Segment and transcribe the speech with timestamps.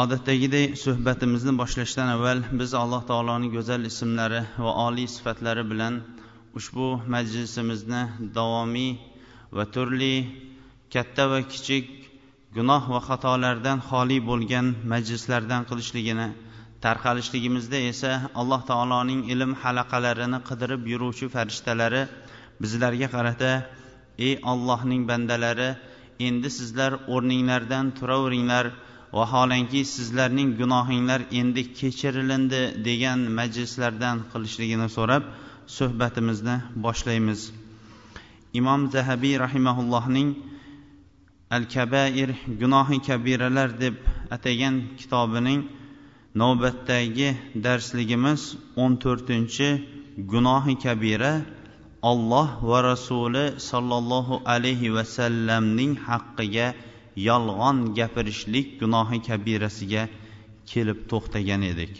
[0.00, 5.94] Odatdagidek suhbatimizni boshlashdan avval biz alloh taoloning go'zal ismlari va oliy sifatlari bilan
[6.58, 8.02] ushbu majlisimizni
[8.36, 8.92] davomiy
[9.56, 10.14] va turli
[10.94, 11.86] katta va kichik
[12.56, 16.28] gunoh va xatolardan xoli bo'lgan majlislardan qilishligini
[16.84, 22.02] tarqalishligimizda esa alloh taoloning ilm halaqalarini qidirib yuruvchi farishtalari
[22.62, 23.52] bizlarga qarata
[24.26, 25.70] ey ollohning bandalari
[26.28, 28.66] endi sizlar o'rninglardan turaveringlar
[29.18, 35.22] vaholanki sizlarning gunohinglar endi kechirilindi degan majlislardan qilishligini so'rab
[35.76, 37.40] suhbatimizni boshlaymiz.
[38.60, 40.28] Imom zahabiy rahimaullohning
[41.56, 42.28] al kabair
[42.60, 43.94] gunohi kabiralar deb
[44.34, 45.60] atagan kitobining
[46.40, 47.28] navbatdagi
[47.64, 48.42] darsligimiz
[48.82, 49.68] o'n to'rtinchi
[50.32, 51.32] gunohi kabira
[52.10, 56.66] olloh va rasuli sollallohu alayhi vasallamning haqqiga
[57.16, 60.08] yolg'on gapirishlik gunohi kabirasiga
[60.66, 61.92] kelib to'xtagan edik.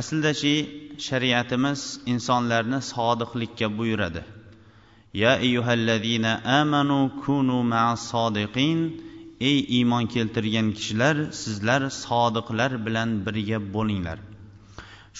[0.00, 0.54] Aslidachi
[1.06, 1.80] shariatimiz
[2.12, 4.22] insonlarni sodiqlikka buyuradi.
[5.22, 7.60] Ya ayyuhallazina amanu kunu
[8.10, 8.78] sodiqin.
[9.40, 14.18] Ey iymon keltirgan kishilar sizlar sodiqlar bilan birga bo'linglar.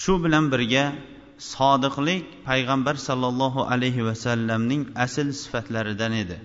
[0.01, 0.85] Shu bilan birga
[1.53, 6.37] sodiqlik payg'ambar sollallohu alayhi vasallamning asl sifatlaridan edi.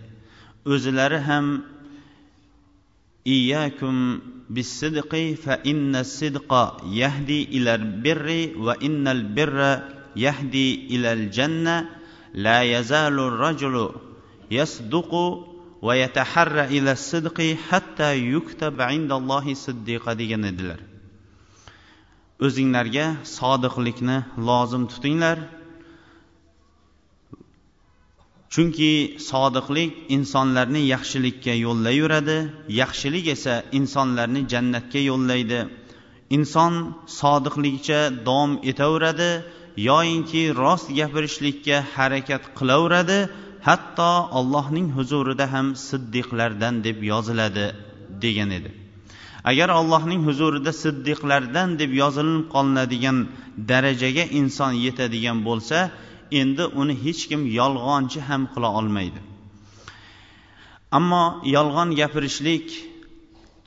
[0.73, 1.47] O'zilari ham
[3.28, 6.52] إياكم بالصدق فإن الصدق
[6.86, 9.82] يهدي إلى البر وإن البر
[10.16, 11.90] يهدي إلى الجنة
[12.34, 13.90] لا يزال الرجل
[14.52, 15.12] يصدق
[15.82, 20.80] ويتحرى إلى الصدق حتى يكتب عند الله صديقا degan edilar
[22.40, 23.06] o'zinglarga
[23.38, 24.18] sodiqlikni
[24.48, 25.38] lozim tutinglar
[28.53, 28.93] Chunki
[29.31, 32.39] sodiqlik insonlarni yaxshilikka yo'llayveradi
[32.81, 35.61] yaxshilik esa insonlarni jannatga yo'llaydi.
[36.37, 36.75] Inson
[37.21, 39.31] sodiqlikcha davom etaveradi
[39.89, 43.19] yoyinki rost gapirishlikka harakat qilaveradi
[43.69, 47.67] hatto allohning huzurida ham siddiqlardan deb yoziladi
[48.25, 48.71] degan edi.
[49.51, 53.19] Agar allohning huzurida siddiqlardan deb yozilib qolinadigan
[53.71, 55.79] darajaga inson yetadigan bo'lsa
[56.41, 59.21] endi uni hech kim yolg'onchi ham qila olmaydi.
[60.99, 61.25] Ammo
[61.57, 62.67] yolg'on gapirishlik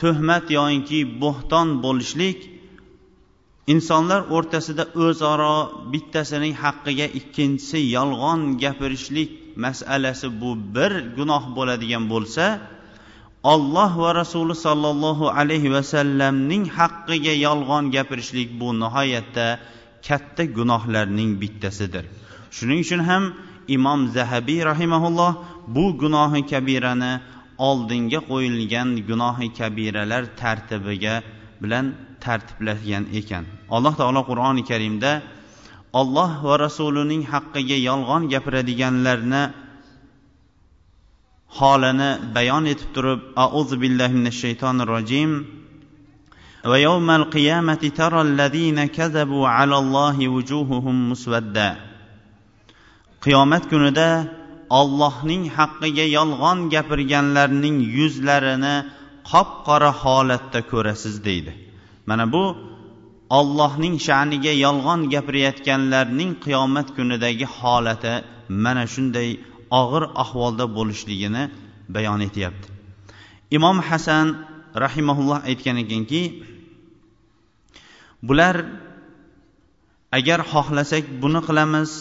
[0.02, 2.40] tuhmat yoyinki bo'xton bo'lishlik
[3.74, 5.56] insonlar o'rtasida o'zaro
[5.92, 9.32] bittasining haqqiga ikkinchisi yolg'on gapirishlik
[9.66, 12.46] masalasi bu bir gunoh bo'ladigan bo'lsa
[13.54, 19.48] olloh va rasuli sollallohu alayhi vasallamning haqqiga yolg'on gapirishlik bu nihoyatda
[20.08, 22.06] katta gunohlarning bittasidir.
[22.57, 23.23] shuning uchun ham
[23.77, 25.33] imom zahabiy rahimaulloh
[25.75, 27.13] bu gunohi kabirani
[27.69, 31.15] oldinga qo'yilgan gunohi kabiralar tartibiga
[31.63, 31.87] bilan
[32.25, 33.45] tartiblagan ekan
[33.77, 35.13] alloh taolo qur'oni karimda
[36.01, 39.43] olloh va rasulining haqqiga yolg'on gapiradiganlarni
[41.59, 45.33] holini bayon etib turib auzu billahi minash shaytonir rojim
[46.71, 51.84] ويوم القيامة ترى الذين كذبوا على الله وجوههم مسودة
[53.26, 54.10] qiyomat kunida
[54.80, 58.76] ollohning haqqiga yolg'on gapirganlarning yuzlarini
[59.32, 61.52] qop qora holatda ko'rasiz deydi.
[62.10, 62.44] Mana bu
[63.40, 68.14] ollohning sha'niga yolg'on gapirayotganlarning qiyomat kunidagi holati
[68.64, 69.30] mana shunday
[69.82, 71.44] og'ir ahvolda bo'lishligini
[71.96, 72.68] bayon etyapti.
[73.58, 74.28] Imom hasan
[74.86, 76.22] rahimaulloh aytgan ekanki
[78.28, 78.56] bular
[80.18, 81.92] agar xohlasak buni qilamiz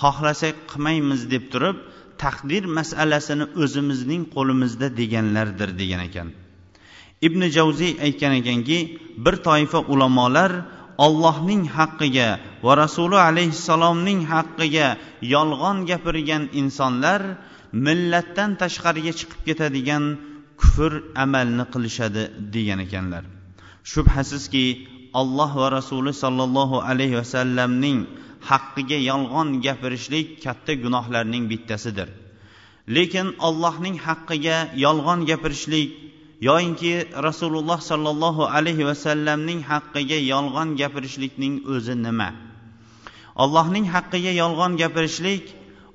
[0.00, 1.76] xohlasak qilmaymiz deb turib
[2.22, 6.28] taqdir masalasini o'zimizning qo'limizda deganlardir degan ekan.
[7.26, 8.78] Ibn javziy aytgan ekanki
[9.24, 10.52] bir toifa ulamolar
[11.06, 12.28] ollohning haqqiga
[12.64, 14.88] va rasuli alayhissalomning haqqiga
[15.34, 17.20] yolg'on gapirgan insonlar
[17.86, 20.04] millatdan tashqariga chiqib ketadigan
[20.60, 20.92] kufr
[21.24, 22.22] amalni qilishadi
[22.54, 23.24] degan ekanlar.
[23.92, 24.66] Shubhasizki
[25.20, 27.98] alloh va rasuli sollallohu alayhi vasallamning
[28.50, 32.08] haqqiga yolg'on gapirishlik katta gunohlarning bittasidir.
[32.96, 35.90] Lekin allohning haqqiga yolg'on gapirishlik
[36.48, 36.92] yoyinki
[37.26, 42.28] rasululloh sollallohu alayhi vasallamning haqqiga yolg'on gapirishlikning o'zi nima?
[43.42, 45.44] Allohning haqqiga yolg'on gapirishlik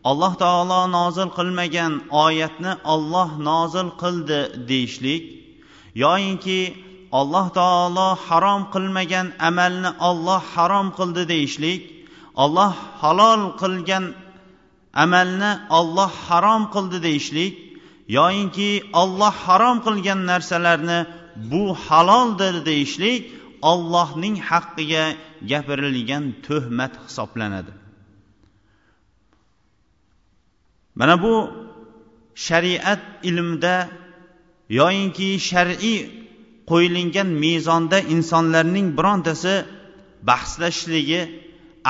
[0.09, 1.93] alloh taolo nozil qilmagan
[2.25, 4.39] oyatni olloh nozil qildi
[4.69, 5.23] deyishlik
[6.03, 6.59] yoyinki
[7.19, 11.81] alloh taolo harom qilmagan amalni olloh harom qildi deyishlik
[12.35, 14.05] olloh halol qilgan
[15.03, 17.53] amalni olloh harom qildi deyishlik
[18.17, 18.69] yoyinki
[19.01, 20.99] olloh harom qilgan narsalarni
[21.51, 23.21] bu haloldir deyishlik
[23.71, 25.05] ollohning haqqiga
[25.51, 27.71] gapirilgan tuhmat hisoblanadi.
[30.95, 31.35] Mana bu
[32.47, 33.75] shariat ilmida
[34.79, 35.99] yoyinki shar'iy
[36.71, 39.55] qo'yilingan mezonda insonlarning birontasi
[40.29, 41.21] bahslashishligi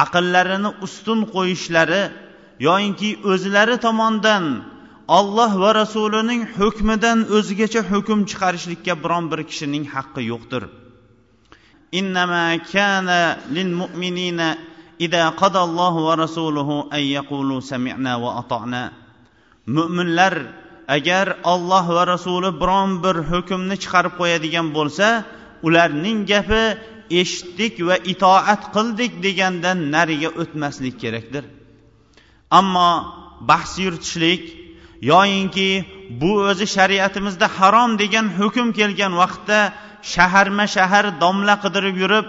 [0.03, 2.03] aqllarini ustun qo'yishlari
[2.67, 4.45] yoyinki o'zlari tomonidan
[5.07, 10.63] olloh va rasulining hukmidan o'zgacha hukm chiqarishlikka biron bir kishining haqqi yo'qdir.
[11.99, 13.21] Innama kana
[13.55, 14.49] lil mu'minina
[16.07, 18.31] va rasuluhu ay yaqulu sami'na va
[19.75, 20.33] mo'minlar
[20.87, 25.07] agar olloh va rasuli biron bir hukmni chiqarib qo'yadigan bo'lsa
[25.67, 26.63] ularning gapi
[27.19, 31.43] eshitdik va itoat qildik degandan nariga o'tmaslik kerakdir.
[32.59, 32.91] Ammo
[33.49, 34.43] bahs yuritishlik
[35.11, 35.69] yoyinki
[36.21, 39.59] bu o'zi shariatimizda harom degan hukm kelgan vaqtda
[40.13, 42.25] shaharma shahar domla qidirib yurib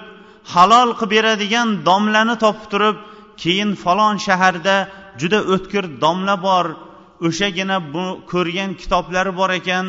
[0.54, 2.96] halol qilib beradigan domlani topib turib
[3.42, 4.76] keyin falon shaharda
[5.20, 6.66] juda o'tkir domla bor
[7.28, 9.84] o'shagina bu ko'rgan kitoblari bor ekan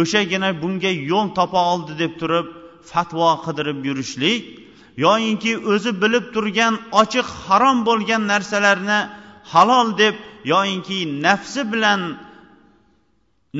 [0.00, 2.46] o'shagina bunga yo'l topa oldi deb turib
[2.90, 4.42] fatvo qidirib yurishlik
[5.04, 9.00] yoyinki o'zi bilib turgan ochiq harom bo'lgan narsalarni
[9.52, 10.14] halol deb
[10.52, 12.00] yoyinki nafsi bilan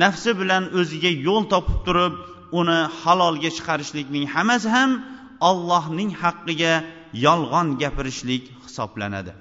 [0.03, 2.13] nafsi bilan o'ziga yo'l topib turib
[2.59, 4.91] uni halolga chiqarishlikning hammasi ham
[5.49, 6.73] ollohning haqqiga
[7.25, 9.33] yolg'on gapirishlik hisoblanadi.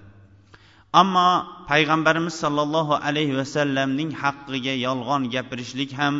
[1.01, 1.29] Ammo
[1.71, 6.15] payg'ambarimiz sollallohu alayhi vasallamning haqqiga yolg'on gapirishlik ham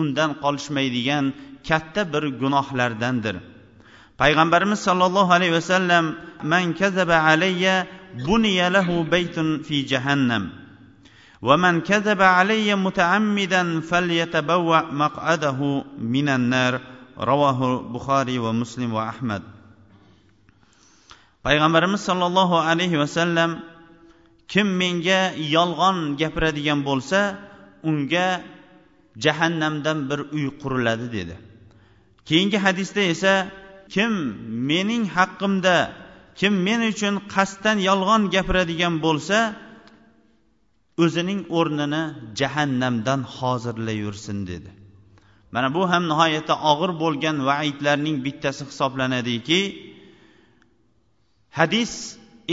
[0.00, 1.24] undan qolishmaydigan
[1.67, 3.35] katta bir gunohlardandir
[4.21, 6.05] payg'ambarimiz sollallohu alayhi vasallam
[6.43, 7.87] man kazaba alayya
[8.27, 10.45] buniya lahu baytun fi jahannam
[11.41, 15.59] ومن كذب علي متعمدا فليتبوأ مقعده
[16.01, 16.73] من النار
[17.17, 19.41] ravohi buxoriy va muslim va ahmad
[21.45, 23.51] payg'ambarimiz sollallohu alayhi vasallam
[24.47, 27.19] kim menga yolg'on gapiradigan bo'lsa
[27.89, 28.27] unga
[29.17, 31.35] jahannamdan bir uy quriladi dedi
[32.28, 33.34] Keyingi hadisda esa
[33.94, 34.12] kim
[34.70, 35.76] mening haqqimda
[36.40, 39.38] kim men uchun qasddan yolg'on gapiradigan bo'lsa
[41.04, 42.02] o'zining o'rnini
[42.40, 44.70] jahannamdan hozirlayversin dedi.
[45.54, 49.60] Mana bu ham nihoyatda og'ir bo'lgan vaidlarning bittasi hisoblanadiki
[51.58, 51.92] hadis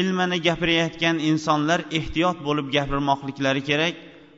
[0.01, 3.95] ilmini gapirayotgan insonlar ehtiyot bo'lib gapirmoqliklari kerak.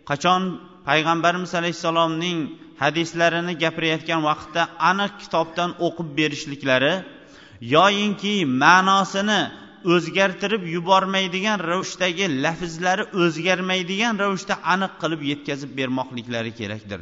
[0.10, 0.42] Qachon
[0.90, 2.38] payg'ambarimiz alayhissalomning
[2.82, 6.94] hadislarini gapirayotgan vaqtda aniq kitobdan o'qib berishliklari
[7.76, 8.34] yoyinki
[8.64, 9.42] ma'nosini
[9.94, 17.00] o'zgartirib yubormaydigan ravishdagi lafzlari o'zgarmaydigan ravishda aniq qilib yetkazib bermoqliklari kerakdir.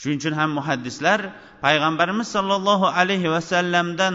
[0.00, 1.20] Shuning uchun ham muhaddislar
[1.64, 4.14] payg'ambarimiz sollallohu alayhi vasallamdan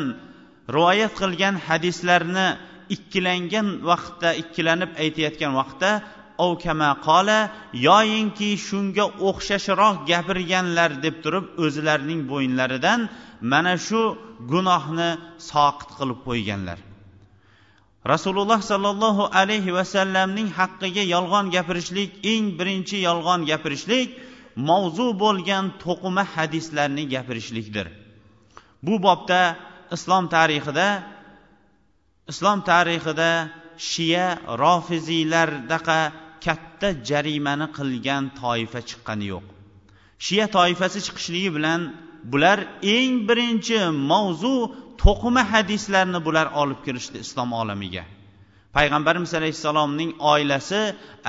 [0.75, 2.47] rivoyat qilgan hadislarni
[2.95, 5.89] ikkilangan vaqtda ikkilanib aytayotgan vaqtda
[6.37, 7.39] ovkama qola
[7.87, 12.99] yoyinki shunga o'xshashroq gapirganlar deb turib o'zlarining bo'yinlaridan
[13.51, 14.01] mana shu
[14.51, 15.09] gunohni
[15.51, 16.79] soqit qilib qo'yganlar.
[18.13, 24.07] Rasululloh sollallohu alayhi vasallamning haqqiga yolg'on gapirishlik eng birinchi yolg'on gapirishlik
[24.69, 27.87] mavzu bo'lgan to'qima hadislarni gapirishlikdir.
[28.85, 29.41] Bu bobda
[29.95, 30.87] islom tarixida
[32.31, 33.31] islom tarixida
[33.89, 34.27] shiya
[34.63, 35.99] rofiziylardaqa
[36.45, 39.45] katta jarimani qilgan toifa chiqqani yo'q.
[40.25, 41.81] Shiya toifasi chiqishligi bilan
[42.31, 42.59] bular
[42.97, 43.77] eng birinchi
[44.11, 44.55] mavzu
[45.03, 48.03] to'qima hadislarni bular olib kirishdi islom olamiga.
[48.75, 50.81] Payg'ambarimiz alayhissalomning oilasi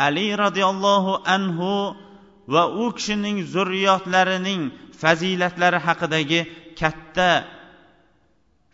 [0.06, 1.73] ali roziyallohu anhu
[2.54, 4.62] va u kishining zurriyotlarining
[5.02, 6.40] fazilatlari haqidagi
[6.80, 7.30] katta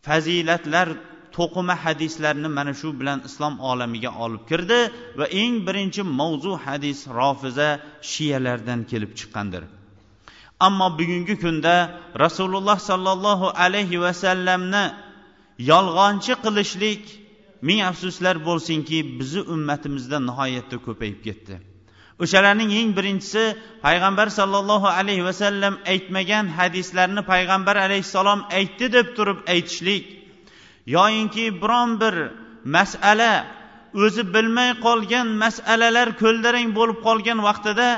[0.06, 0.88] fazilatlar
[1.36, 4.80] to'qima hadislarni mana shu bilan islom olamiga olib kirdi
[5.18, 7.68] va eng birinchi mavzu hadis rofiza
[8.10, 9.62] shiyalardan kelib chiqqandir.
[10.66, 11.74] Ammo bugungi kunda
[12.24, 14.84] rasululloh sollallohu alayhi vasallamni
[15.70, 17.02] yolg'onchi qilishlik
[17.68, 21.54] ming afsuslar bo'lsinki bizni ummatimizda nihoyatda ko'payib ketdi.
[22.22, 23.42] O'shalarning eng birinchisi
[23.86, 30.04] payg'ambar sollallohu alayhi vasallam aytmagan hadislarni payg'ambar alayhissalom aytdi deb turib aytishlik
[30.86, 32.14] yoyinki biron bir
[32.64, 33.32] masala
[33.94, 37.88] o'zi bilmay qolgan masalalar ko'ldarang bo'lib qolgan vaqtida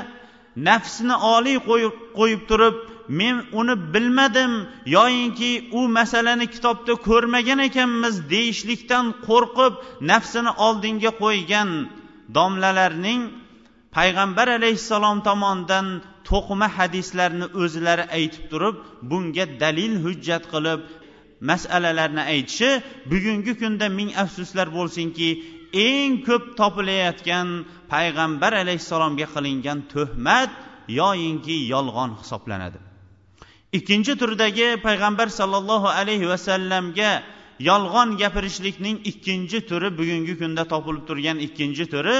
[0.69, 2.75] nafsini oliy qo'yib qo'yib turib
[3.19, 4.51] men uni bilmadim
[4.85, 9.73] yoyinki u masalani kitobda ko'rmagan ekanmiz deyishlikdan qo'rqib
[10.11, 11.69] nafsini oldinga qo'ygan
[12.37, 13.21] domlalarning
[13.97, 15.87] payg'ambar alayhissalom tomonidan
[16.29, 18.75] to'qima hadislarni o'zlari aytib turib
[19.09, 20.79] bunga dalil hujjat qilib
[21.41, 22.69] masalalarni aytishi
[23.11, 25.29] bugungi kunda ming afsuslar bo'lsinki
[25.73, 27.47] eng ko'p topilayotgan
[27.93, 30.51] payg'ambar alayhissalomga qilingan tuhmat
[30.99, 32.79] yoyinki yolg'on hisoblanadi.
[33.77, 37.11] Ikkinchi turdagi payg'ambar sollallohu alayhi vasallamga
[37.69, 42.17] yolg'on gapirishlikning ikkinchi turi bugungi kunda topilib turgan ikkinchi turi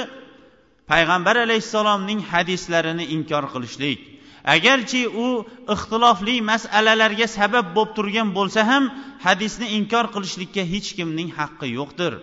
[0.92, 4.13] payg'ambar alayhissalomning hadislarini inkor qilishlik.
[4.44, 5.46] Agarchi u
[5.76, 8.84] ixtilofli masalalarga sabab bo'lib turgan bo'lsa ham
[9.26, 12.14] hadisni inkor qilishlikka hech kimning haqqi yo'qdir.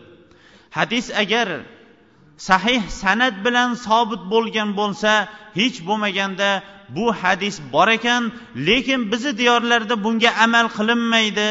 [0.76, 1.48] Hadis agar
[2.48, 5.12] sahih san'at bilan sobit bo'lgan bo'lsa
[5.58, 6.50] hech bo'lmaganda
[6.96, 8.22] bu hadis bor ekan
[8.68, 11.50] lekin bizni diyorlarda bunga amal qilinmaydi.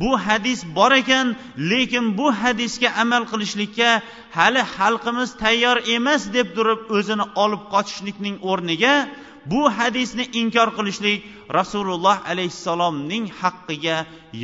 [0.00, 1.26] Bu hadis bor ekan
[1.70, 3.90] lekin bu hadisga amal qilishlikka
[4.36, 8.94] hali xalqimiz tayyor emas deb turib o'zini olib qochishlikning o'rniga
[9.46, 11.18] bu hadisni inkor qilishlik
[11.58, 13.96] rasululloh alayhissalomning haqqiga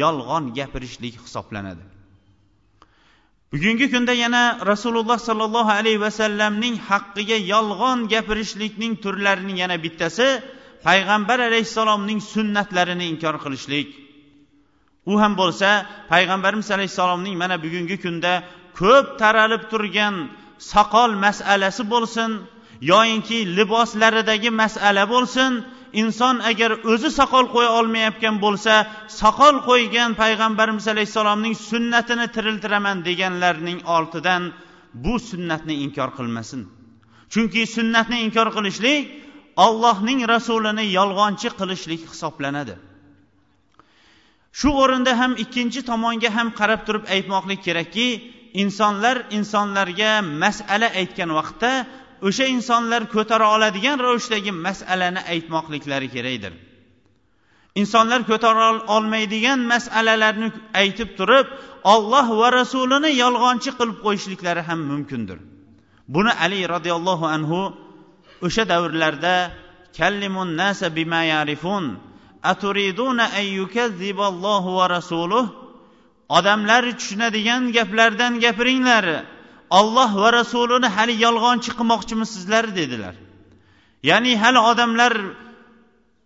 [0.03, 1.85] yolg'on gapirishlik hisoblanadi.
[3.53, 10.27] Bugungi kunda yana rasululloh sollallohu alayhi vasallamning haqqiga yolg'on gapirishlikning turlarining yana bittasi
[10.87, 13.89] payg'ambar alayhissalomning sunnatlarini inkor qilishlik.
[15.11, 15.69] U ham bo'lsa
[16.13, 18.33] payg'ambarimiz alayhissalomning mana bugungi kunda
[18.81, 20.15] ko'p taralib turgan
[20.73, 22.31] soqol masalasi bo'lsin
[22.91, 25.53] yoyinki liboslaridagi masala bo'lsin
[26.03, 28.75] inson agar o'zi soqol qo'ya olmayotgan bo'lsa
[29.21, 34.43] soqol qo'ygan payg'ambarimiz alayhissalomning sunnatini tiriltiraman deganlarning ortidan
[35.05, 36.61] bu sunnatni inkor qilmasin.
[37.33, 39.01] Chunki sunnatni inkor qilishlik
[39.67, 42.75] ollohning rasulini yolg'onchi qilishlik hisoblanadi.
[44.59, 48.09] Shu o'rinda ham ikkinchi tomonga ham qarab turib aytmoqlik kerakki
[48.63, 50.13] insonlar insonlarga
[50.43, 51.71] masala aytgan vaqtda
[52.23, 56.53] o'sha insonlar ko'tara oladigan ravishdagi masalani aytmoqliklari kerakdir.
[57.81, 60.49] Insonlar ko'tara olmaydigan masalalarni
[60.83, 61.47] aytib turib
[61.95, 65.39] olloh va rasulini yolg'onchi qilib qo'yishliklari ham mumkindir.
[66.15, 67.61] Buni ali roziyallohu anhu
[68.47, 69.35] o'sha davrlarda
[69.99, 71.85] kallimun nasa bima yarifun
[72.53, 75.45] aturiduna an yukazziballohu va rasuluh?
[76.39, 79.07] Odamlar tushunadigan gaplardan gapiringlar.
[79.71, 83.15] Olloh va rasulini hali yolg'onchi qilmoqchimisizlar dedilar.
[84.03, 85.13] Ya'ni hali odamlar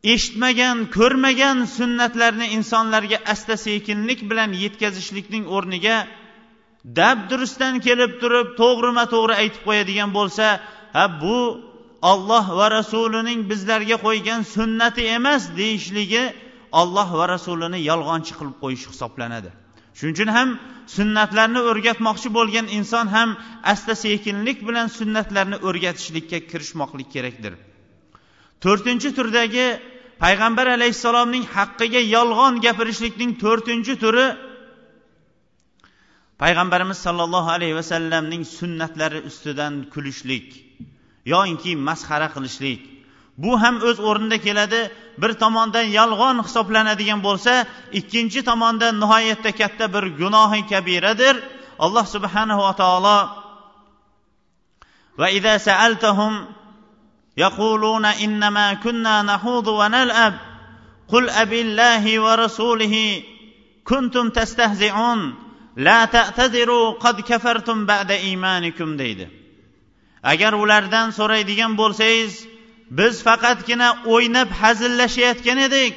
[0.05, 5.97] eshitmagan ko'rmagan sunnatlarni insonlarga asta sekinlik bilan yetkazishlikning o'rniga
[6.99, 10.47] dabdurustdan kelib turib to'g'rima to'g'ri aytib qo'yadigan bo'lsa
[10.97, 11.39] ha bu
[12.13, 16.25] olloh va rasulining bizlarga qo'ygan sunnati emas deyishligi
[16.81, 19.51] olloh va rasulini yolg'onchi qilib qo'yish hisoblanadi.
[19.99, 20.49] Shuning uchun ham
[20.97, 23.29] sunnatlarni o'rgatmoqchi bo'lgan inson ham
[23.73, 27.53] asta sekinlik bilan sunnatlarni o'rgatishlikka kirishmoqlik kerakdir.
[28.65, 29.67] To'rtinchi turdagi
[30.25, 34.27] payg'ambar alayhissalomning haqqiga yolg'on gapirishlikning to'rtinchi turi
[36.43, 40.47] payg'ambarimiz sollallohu alayhi vasallamning sunnatlari ustidan kulishlik
[41.33, 42.81] yoinki masxara qilishlik
[43.43, 44.81] bu ham o'z o'rnida keladi.
[45.21, 47.53] Bir tomondan yolg'on hisoblanadigan bo'lsa
[47.99, 51.35] ikkinchi tomonda nihoyatda katta bir gunohi kabiradir.
[51.85, 53.19] Alloh subhanahu va taolo
[55.21, 56.35] va ida saaltahum
[57.45, 60.35] yaquluna innama kunna nahudu va nal'ab
[61.13, 63.07] qul abillahi va rasulihi
[63.91, 65.21] kuntum tastahzi'un
[65.87, 69.27] la ta'tadiru qad kafartum ba'da imanikum deydi.
[70.33, 72.33] Agar ulardan so'raydigan bo'lsangiz
[72.99, 75.95] biz faqatgina o'ynab hazillashayotgan edik.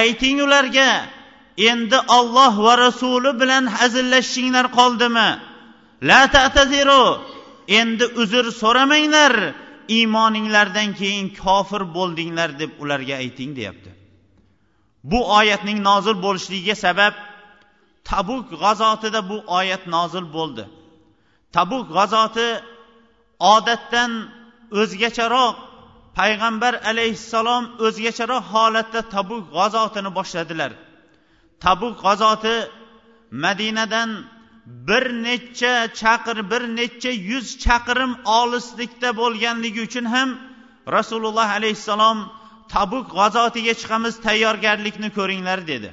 [0.00, 0.90] Ayting ularga
[1.70, 5.30] endi olloh va rasuli bilan hazillashishinglar qoldimi?
[6.08, 7.04] La ta'taziru
[7.80, 9.34] endi uzr so'ramanglar
[9.96, 13.90] iymoninglardan keyin kofir bo'ldinglar deb ularga ayting deyapti.
[15.10, 17.14] Bu oyatning nozil bo'lishligiga sabab
[18.10, 20.64] tabuk g'azotida bu oyat nozil bo'ldi.
[21.56, 22.48] Tabuk g'azoti
[23.54, 24.10] odatdan
[24.80, 25.56] o'zgacharoq
[26.18, 30.72] payg'ambar alayhissalom o'zgacharoq holatda tabuk g'azotini boshladilar.
[31.64, 32.56] Tabuk g'azoti
[33.44, 34.10] madinadan
[34.88, 40.28] bir necha chaqir bir necha yuz chaqirim olislikda bo'lganligi uchun ham
[40.96, 42.18] rasululloh alayhissalom
[42.74, 45.90] tabuk g'azotiga chiqamiz tayyorgarlikni ko'ringlar dedi.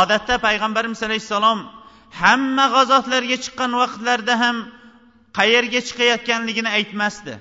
[0.00, 1.58] Odatda payg'ambarimiz alayhissalom
[2.22, 4.56] hamma g'azotlarga chiqqan vaqtlarda ham
[5.38, 7.34] qayerga chiqayotganligini aytmasdi.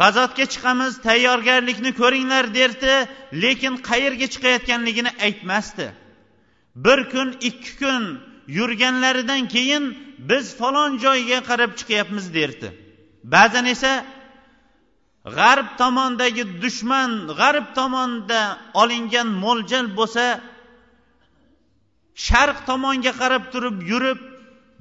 [0.00, 2.94] G'azotga chiqamiz tayyorgarlikni ko'ringlar derdi
[3.42, 5.86] lekin qayerga chiqayotganligini aytmasdi.
[6.84, 8.02] Bir kun ikki kun
[8.58, 9.84] yurganlaridan keyin
[10.30, 12.68] biz falon joyga qarab chiqyapmiz derdi.
[13.34, 13.92] Ba'zan esa
[15.38, 17.10] g'arb tomondagi dushman
[17.40, 18.40] g'arb tomonda
[18.82, 20.24] olingan mo'ljal bo'lsa
[22.26, 24.20] sharq tomonga qarab turib yurib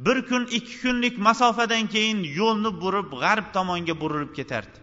[0.05, 4.77] bir kun ikki kunlik masofadan keyin yo'lni burib g'arb tomonga burilib ketardi.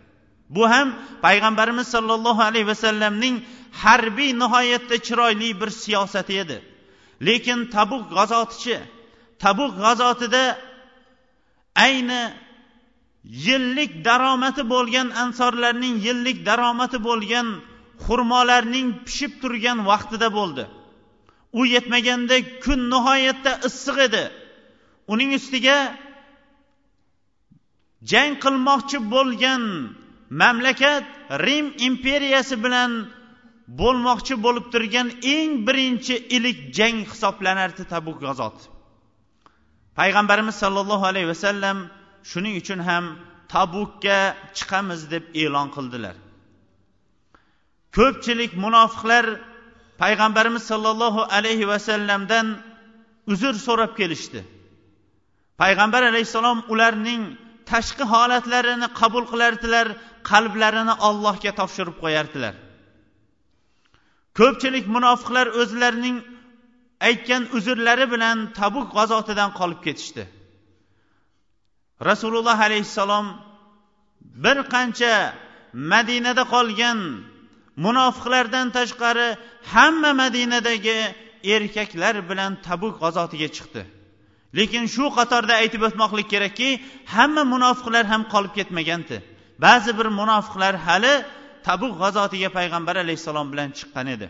[0.55, 0.89] Bu ham
[1.25, 3.37] payg'ambarimiz sollallohu alayhi vasallamning
[3.83, 6.57] harbiy nihoyatda chiroyli bir siyosati edi.
[7.27, 8.77] Lekin tabuk g'azotichi
[9.43, 10.45] tabuk g'azotida
[11.87, 12.23] ayni
[13.47, 17.49] yillik daromadi bo'lgan ansorlarning yillik daromadi bo'lgan
[18.05, 20.65] xurmolarning pishib turgan vaqtida bo'ldi.
[21.59, 24.25] U yetmaganda kun nihoyatda issiq edi.
[25.13, 25.79] Uning ustiga
[28.11, 29.63] jang qilmoqchi bo'lgan
[30.31, 31.05] mamlakat
[31.47, 32.91] rim imperiyasi bilan
[33.81, 38.65] bo'lmoqchi bo'lib turgan eng birinchi ilk jang hisoblanardi tabuk g'azoti
[39.99, 41.79] payg'ambarimiz sollallohu alayhi vasallam
[42.31, 43.05] shuning uchun ham
[43.53, 44.19] tabukka
[44.57, 46.17] chiqamiz deb e'lon qildilar.
[47.97, 49.25] Ko'pchilik munofiqlar
[50.03, 52.47] payg'ambarimiz sollallohu alayhi vasallamdan
[53.33, 54.41] uzr so'rab kelishdi.
[55.61, 57.23] Payg'ambar alayhissalom ularning
[57.71, 59.87] tashqi holatlarini qabul qilardilar
[60.31, 62.55] qalblarini allohga topshirib qo'yardilar.
[64.39, 66.17] Ko'pchilik munofiqlar o'zlarining
[67.09, 70.25] aytgan uzrlari bilan tabuk g'azotidan qolib ketishdi.
[72.09, 73.27] Rasululloh alayhissalom
[74.45, 75.15] bir qancha
[75.93, 76.99] madinada qolgan
[77.85, 79.29] munofiqlardan tashqari
[79.73, 80.99] hamma madinadagi
[81.55, 83.83] erkaklar bilan tabuk g'azotiga chiqdi.
[84.59, 86.69] Lekin shu qatorda aytib o'tmoqlik kerakki
[87.15, 89.17] hamma munofiqlar ham qolib ketmagandi.
[89.65, 91.15] Ba'zi bir munofiqlar hali
[91.67, 94.29] tabuk g'azotiga payg'ambar alayhissalom bilan chiqqan edi.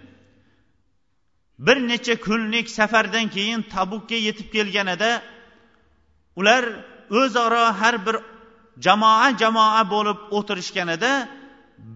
[1.66, 5.10] Bir necha kunlik safardan keyin tabukka yetib kelganida
[6.40, 6.64] ular
[7.20, 8.16] o'zaro har bir
[8.86, 11.12] jamoa jamoa bo'lib o'tirishganida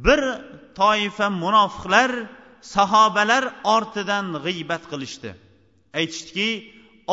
[0.07, 0.21] bir
[0.79, 2.11] toifa munofiqlar
[2.75, 5.31] sahobalar ortidan g'iybat qilishdi.
[5.99, 6.49] Aytishdiki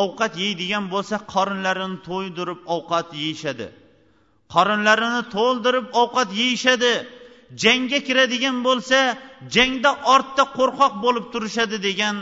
[0.04, 3.66] ovqat yeydigan bo'lsa qorinlarini to'ydirib ovqat yeyishadi.
[4.54, 6.92] Qorinlarini to'ldirib ovqat yeyishadi.
[7.62, 8.98] Jangga kiradigan bo'lsa
[9.54, 12.16] jangda ortda qo'rqoq bo'lib turishadi degan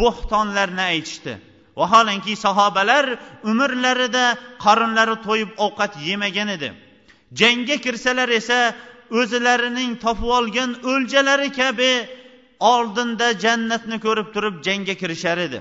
[0.00, 1.32] bo'xtonlarni aytishdi.
[1.80, 3.04] Vaholanki sahobalar
[3.50, 4.24] umrlarida
[4.64, 6.68] qorinlari to'yib ovqat yemagan edi.
[7.40, 8.58] Jangga kirsalar esa
[9.20, 11.92] o'zlarining topib olgan o'ljalari kabi
[12.72, 15.58] oldinda jannatni ko'rib turib jangga kirishar edi.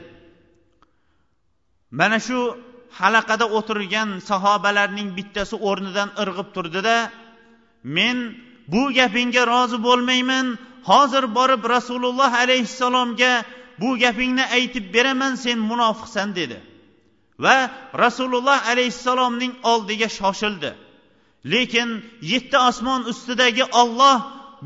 [1.92, 2.40] Mana shu
[3.00, 6.98] halaqada o'tirgan sahobalarning bittasi o'rnidan irg'ib turdida
[7.98, 8.18] men
[8.68, 10.48] bu gapingga rozi bo'lmayman.
[10.90, 13.44] Hozir borib rasululloh alayhissalomga
[13.82, 16.58] bu gapingni aytib beraman sen munofiqsan dedi.
[17.40, 17.58] Va
[18.04, 20.72] rasululloh alayhissalomning oldiga shoshildi.
[21.54, 21.90] Lekin
[22.32, 24.18] yetti osmon ustidagi olloh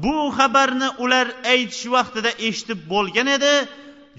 [0.03, 3.53] bu xabarni ular aytish vaqtida eshitib bo'lgan edi.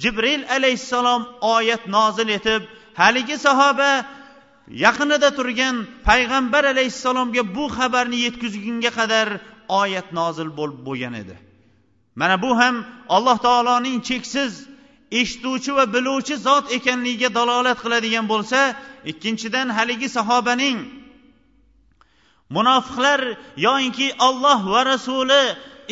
[0.03, 1.23] Jibril alayhissalom
[1.55, 2.63] oyat nozil etib
[3.01, 3.91] haligi sahoba
[4.85, 5.77] yaqinida turgan
[6.09, 9.29] payg'ambar alayhissalomga bu xabarni yetkazgunga qadar
[9.83, 11.37] oyat nozil bo'lib bo'lgan edi.
[12.21, 12.75] Mana bu ham
[13.17, 14.53] alloh taoloning cheksiz
[15.21, 18.61] eshituvchi va biluvchi zot ekanligiga dalolat qiladigan bo'lsa
[19.11, 20.79] ikkinchidan haligi sahobaning
[22.57, 23.21] munofiqlar
[23.67, 25.43] yoinki olloh va rasuli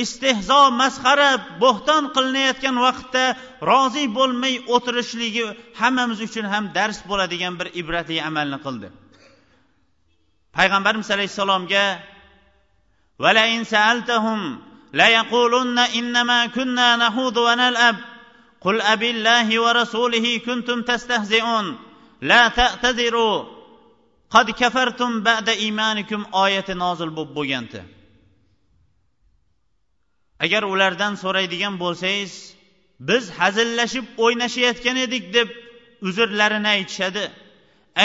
[0.03, 1.31] istehzo masxara
[1.63, 3.23] bo'xton qilinayotgan vaqtda
[3.71, 5.45] rozi bo'lmay o'tirishligi
[5.81, 8.87] hammamiz uchun ham dars bo'ladigan bir ibratli amalni qildi
[10.57, 11.85] payg'ambarimiz alayhissalomga
[13.23, 14.61] ولئن سألتهم
[14.93, 17.95] ليقولن إنما كنا نخوض ونلعب
[18.61, 21.65] قل أب الله ورسوله كنتم تستهزئون
[22.21, 23.43] لا تعتذروا
[24.29, 27.96] قد كفرتم بعد إيمانكم آية نازل bo'lib bo'lgandi
[30.44, 32.32] agar ulardan so'raydigan bo'lsangiz
[33.08, 35.48] biz hazillashib o'ynashayotgan edik deb
[36.08, 37.24] uzrlarini aytishadi.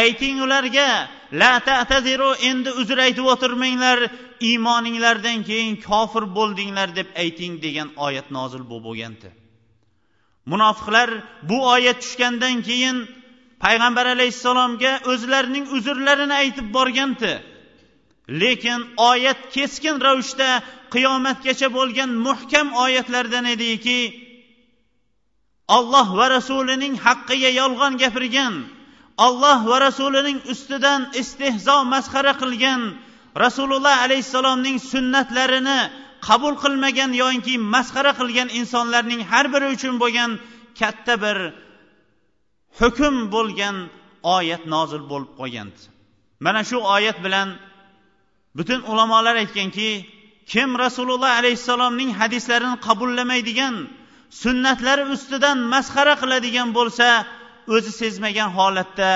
[0.01, 0.87] Ayting ularga
[1.41, 3.99] la ta'taziru endi uzr aytib o'tirmanglar
[4.49, 9.29] iymoninglardan keyin kofir bo'ldinglar deb ayting degan oyat nozil bo'lib bo'lgandi
[10.51, 11.09] munofiqlar
[11.49, 12.97] bu oyat tushgandan keyin
[13.63, 17.31] payg'ambar alayhissalomga o'zlarining uzrlarini aytib borgandi
[18.29, 20.49] lekin oyat keskin ravishda
[20.93, 23.99] qiyomatgacha bo'lgan muhkam oyatlardan ediki
[25.67, 28.53] olloh va rasulining haqqiga yolg'on gapirgan
[29.17, 32.81] olloh va rasulining ustidan istehzo masxara qilgan
[33.43, 35.79] rasululloh alayhissalomning sunnatlarini
[36.27, 40.31] qabul qilmagan yoinki masxara qilgan insonlarning har biri uchun bo'lgan
[40.79, 41.37] katta bir
[42.79, 43.75] hukm bo'lgan
[44.37, 45.81] oyat nozil bo'lib qolgandi.
[46.45, 47.47] Mana shu oyat bilan
[48.57, 49.89] butun ulamolar aytganki
[50.51, 53.75] kim rasululloh alayhissalomning hadislarini qabullamaydigan
[54.43, 57.07] sunnatlari ustidan masxara qiladigan bo'lsa
[57.75, 59.11] o'zi sezmagan holatda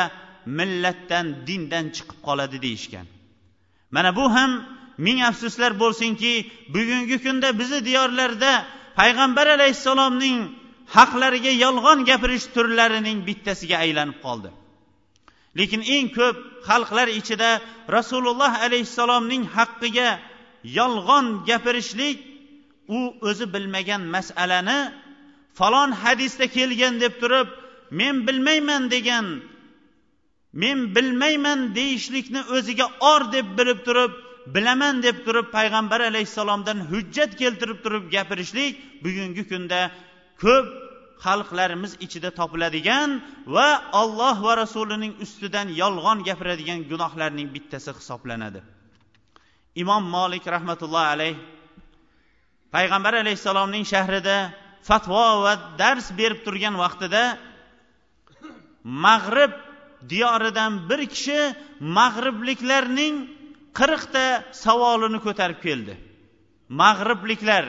[0.59, 3.05] millatdan dindan chiqib qoladi deyishgan.
[3.95, 4.51] Mana bu ham
[5.05, 6.33] ming afsuslar bo'lsinki
[6.75, 8.51] bugungi kunda bizni diyorlarda
[8.99, 10.37] payg'ambar alayhissalomning
[10.95, 14.49] haqlariga yolg'on gapirish turlarining bittasiga aylanib qoldi.
[15.57, 17.51] Lekin eng ko'p xalqlar ichida
[17.97, 20.09] rasululloh alayhissalomning haqqiga
[20.77, 22.17] yolg'on gapirishlik
[22.97, 24.79] u o'zi bilmagan masalani
[25.59, 27.47] falon hadisda kelgan deb turib
[27.99, 29.25] men bilmayman degan
[30.61, 34.11] men bilmayman deyishlikni o'ziga or deb bilib turib
[34.55, 38.71] bilaman deb turib payg'ambar alayhissalomdan hujjat keltirib turib gapirishlik
[39.03, 39.79] bugungi kunda
[40.43, 40.86] ko'p
[41.25, 43.09] xalqlarimiz ichida topiladigan
[43.55, 43.69] va
[44.01, 48.61] olloh va rasulining ustidan yolg'on gapiradigan gunohlarning bittasi hisoblanadi.
[49.81, 51.35] Imom molik rahmatullohi alayh
[52.75, 54.37] payg'ambar alayhissalomning shahrida
[54.89, 57.23] fatvo va dars berib turgan vaqtida
[59.05, 59.53] mag'rib
[60.11, 61.39] diyoridan bir kishi
[61.97, 63.15] mag'ribliklarning
[63.79, 64.25] qirqta
[64.63, 65.93] savolini ko'tarib keldi.
[66.81, 67.65] Mag'ribliklar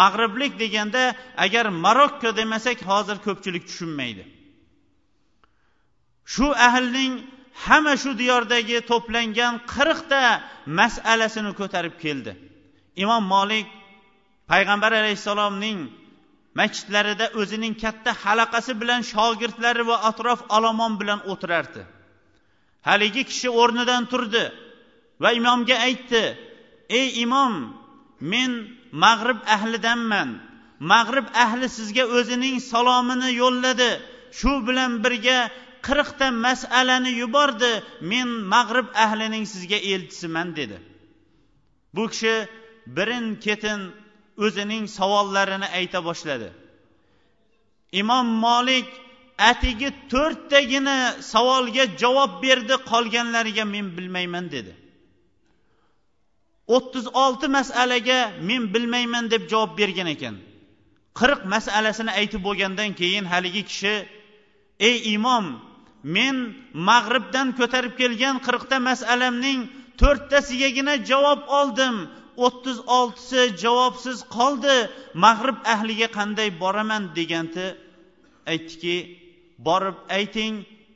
[0.00, 1.02] mag'riblik deganda
[1.44, 4.24] agar marokko demasak hozir ko'pchilik tushunmaydi.
[6.32, 7.12] Shu ahlning
[7.64, 10.22] hamma shu diyordagi to'plangan qirqta
[10.78, 12.32] masalasini ko'tarib keldi.
[13.02, 13.68] Imom molik
[14.50, 15.78] payg'ambar alayhissalomning
[16.58, 21.82] masjidlarida o'zining katta halaqasi bilan shogirdlari va atrof olomon bilan o'tirardi.
[22.88, 24.44] Haligi kishi o'rnidan turdi
[25.22, 26.22] va imomga aytdi
[26.98, 27.52] ey imom
[28.20, 28.50] men
[28.92, 30.28] mag'rib ahlidanman.
[30.92, 33.90] Mag'rib ahli sizga o'zining salomini yo'lladi.
[34.38, 35.38] Shu bilan birga
[35.86, 37.72] qirqta masalani yubordi.
[38.00, 40.78] Men mag'rib ahlining sizga elchisiman dedi.
[41.94, 42.34] Bu kishi
[42.96, 43.80] birin ketin
[44.44, 46.48] o'zining savollarini ayta boshladi.
[48.00, 48.88] Imom molik
[49.50, 50.96] atigi to'rttagina
[51.32, 54.72] savolga javob berdi qolganlariga men bilmayman dedi.
[56.74, 60.36] O'ttiz olti masalaga men bilmayman deb javob bergan ekan.
[61.18, 63.94] Qirq masalasini aytib bo'lgandan keyin haligi kishi
[64.88, 65.46] ey imom
[66.16, 66.36] men
[66.88, 69.60] mag'ribdan ko'tarib kelgan qirqta masalamning
[70.00, 71.96] to'rttasigagina javob oldim.
[72.46, 74.76] O'ttiz oltisi javobsiz qoldi.
[75.24, 77.02] Mag'rib ahliga qanday boraman?
[77.18, 77.66] deganda
[78.52, 78.96] aytdiki
[79.68, 80.54] borib ayting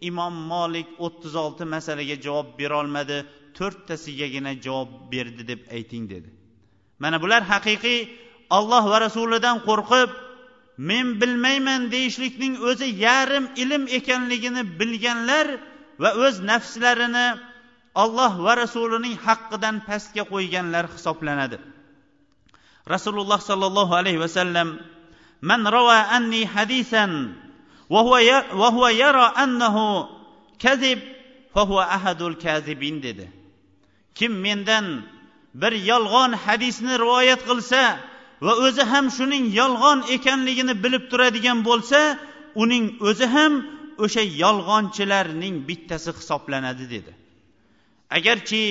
[0.09, 3.19] imom molik o'ttiz olti masalaga javob berolmadi
[3.60, 6.30] to'rttasigagina javob berdi deb ayting dedi
[7.02, 8.00] mana bular haqiqiy
[8.58, 10.10] olloh va rasulidan qo'rqib
[10.90, 15.48] men bilmayman deyishlikning o'zi yarim ilm ekanligini bilganlar
[16.02, 17.28] va o'z nafslarini
[18.04, 21.58] olloh va rasulining haqqidan pastga qo'yganlar hisoblanadi
[22.94, 24.68] rasululloh sollallohu alayhi vasallam
[25.50, 27.12] man rava anni hadisan
[27.90, 30.08] وهو يرى أنه
[30.60, 31.00] كذب
[31.56, 33.30] فهو أحد الكاذبين dedi
[34.21, 34.87] Kim mendan
[35.63, 37.83] bir yolg'on hadisni rivoyat qilsa
[38.45, 42.01] va o'zi ham shuning yolg'on ekanligini bilib turadigan bo'lsa
[42.63, 43.53] uning o'zi ham
[44.05, 47.13] o'sha yolg'onchilarning bittasi hisoblanadi dedi.
[48.19, 48.63] Agarchi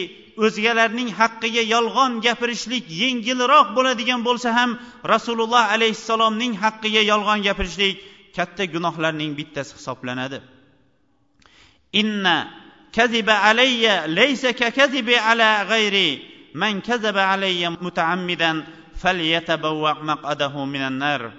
[0.46, 4.70] o'zgalarning haqqiga yolg'on gapirishlik yengilroq bo'ladigan bo'lsa ham
[5.14, 7.96] rasululloh alayhissalomning haqqiga yolg'on gapirishlik
[8.38, 10.40] katta gunohlarning bittasi hisoblanadi.
[12.02, 12.38] Inna
[12.96, 16.22] kaziba alayya laysa ka على ala
[16.54, 18.66] من man kazaba alayya mutaammidan
[19.04, 21.32] مقعده maq'adahu minan nar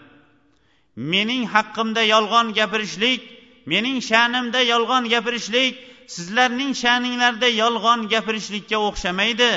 [0.96, 3.20] mening haqqimda yolg'on gapirishlik
[3.66, 5.74] mening sha'nimda yolg'on gapirishlik
[6.14, 9.52] sizlarning sha'ninglarda yolg'on gapirishlikka o'xshamaydi.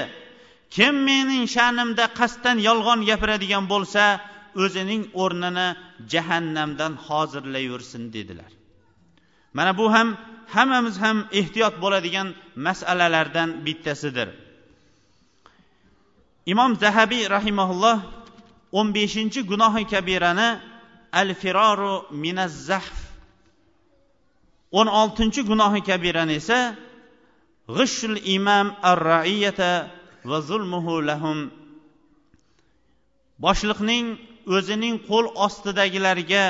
[0.76, 4.04] Kim mening sha'nimda qasddan yolg'on gapiradigan bo'lsa
[4.64, 5.68] o'zining o'rnini
[6.14, 8.52] jahannamdan hozirlayversin dedilar.
[9.54, 10.18] Mana bu ham
[10.56, 14.30] hammamiz ham ehtiyot bo'ladigan masalalardan bittasidir.
[16.52, 17.98] Imom zahabiy rahimaulloh
[18.80, 20.50] o'n beshinchi gunohi kabirani
[21.20, 22.98] al firoru minazzahf
[24.80, 26.60] o'n oltinchi gunohi kabirani esa
[27.78, 29.72] g'ishul imam ar raiyata
[30.30, 31.40] va zulmuhu lahum.
[33.46, 34.06] Boshliqning
[34.56, 36.46] o'zining qo'l ostidagilarga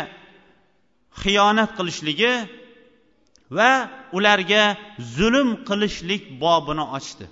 [1.22, 2.34] xiyonat qilishligi
[3.58, 3.72] va
[4.18, 4.64] ularga
[5.16, 7.26] zulm qilishlik bobini ochdi.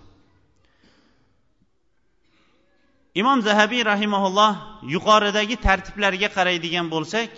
[3.22, 4.54] Imom zahabiy rahimaulloh
[4.94, 7.30] yuqoridagi tartiblarga qaraydigan bo'lsak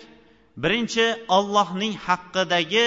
[0.62, 2.86] birinchi ollohning haqqidagi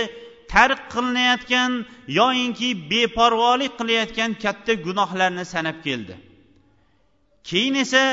[0.53, 1.71] tark qilinayotgan
[2.19, 6.15] yoyinki beparvolik qilayotgan katta gunohlarni sanab keldi.
[7.49, 8.03] Keyin esa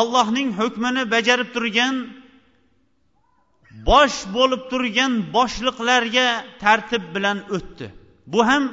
[0.00, 1.94] ollohning hukmini bajarib turgan
[3.70, 6.26] bosh bo'lib turgan boshliqlarga
[6.62, 7.86] tartib bilan o'tdi.
[8.32, 8.64] Bu ham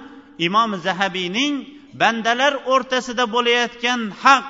[0.47, 1.53] imom zahabiyning
[2.01, 4.45] bandalar o'rtasida bo'layotgan haq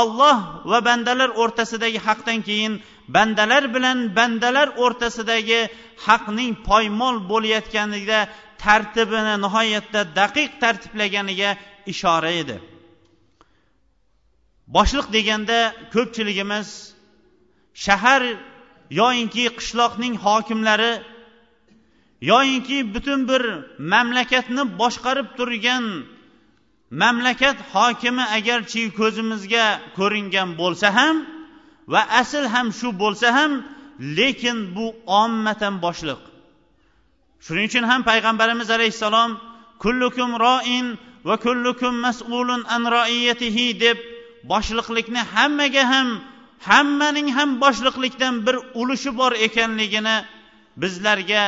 [0.00, 0.38] olloh
[0.70, 2.72] va bandalar o'rtasidagi haqdan keyin
[3.16, 5.60] bandalar bilan bandalar o'rtasidagi
[6.06, 8.18] haqning poymol bo'layotganida
[8.64, 11.50] tartibini nihoyatda daqiq tartiblaganiga
[11.92, 12.56] ishora edi.
[14.76, 15.58] Boshliq deganda
[15.94, 16.68] ko'pchiligimiz
[17.84, 18.22] shahar
[18.90, 20.92] yoyinki qishloqning hokimlari
[22.30, 23.42] yoyinki butun bir
[23.92, 25.84] mamlakatni boshqarib turgan
[27.02, 29.66] mamlakat hokimi agarchi ko'zimizga
[29.98, 31.16] ko'ringan bo'lsa ham
[31.92, 33.52] va asl ham shu bo'lsa ham
[34.18, 36.20] lekin bu ommatan boshliq.
[37.44, 39.30] Shuning uchun ham payg'ambarimiz alayhissalom
[39.82, 40.86] kullukum roin
[41.28, 43.98] va kullukum mas'ulun an roiyatihi deb
[44.52, 46.08] boshliqlikni hammaga ham
[46.60, 50.16] hammaning ham boshliqlikdan bir ulushi bor ekanligini
[50.82, 51.44] bizlarga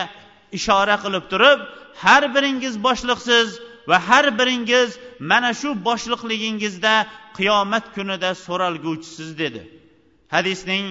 [0.59, 1.61] ishora qilib turib
[2.05, 3.49] har biringiz boshliqsiz
[3.89, 4.91] va har biringiz
[5.31, 6.95] mana shu boshliqligingizda
[7.39, 9.63] qiyomat kunida so'ralguvchisiz dedi.
[10.35, 10.85] Hadisning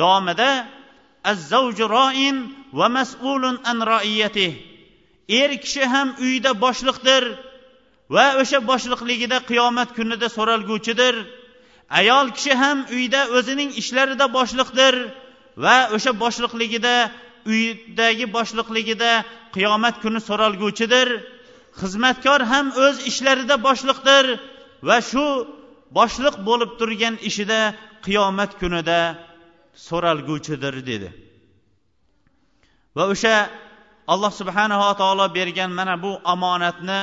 [0.00, 0.50] davomida
[1.32, 2.36] azzavju roin
[2.78, 4.52] va mas'ulun an roiyatih
[5.40, 7.22] er kishi ham uyda boshliqdir
[8.14, 11.14] va o'sha boshliqligida qiyomat kunida so'ralguvchidir.
[12.00, 14.94] Ayol kishi ham uyda o'zining ishlarida boshliqdir
[15.64, 16.94] va o'sha boshliqligida
[17.52, 19.10] uydagi boshliqligida
[19.54, 21.08] qiyomat kuni so'ralguvchidir
[21.80, 24.24] xizmatkor ham o'z ishlarida boshliqdir
[24.88, 25.26] va shu
[25.98, 27.60] boshliq bo'lib turgan ishida
[28.06, 29.00] qiyomat kunida
[29.88, 31.08] so'ralguvchidir dedi.
[32.96, 33.36] Va o'sha
[34.12, 37.00] alloh subhanava taolo bergan mana bu omonatni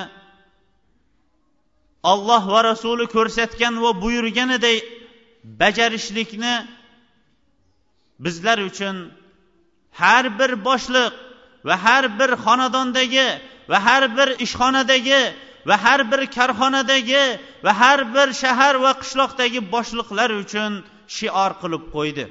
[2.04, 4.78] olloh va rasuli ko'rsatgan va buyurganiday
[5.44, 6.56] bajarishlikni
[8.20, 8.96] bizlar uchun
[9.92, 11.14] har bir boshliq
[11.68, 13.30] va har bir xonadondagi
[13.72, 15.22] va har bir ishxonadagi
[15.66, 20.72] va har bir korxonadagi va har bir shahar va qishloqdagi boshliqlar uchun
[21.18, 22.26] shior qilib qo'ydi.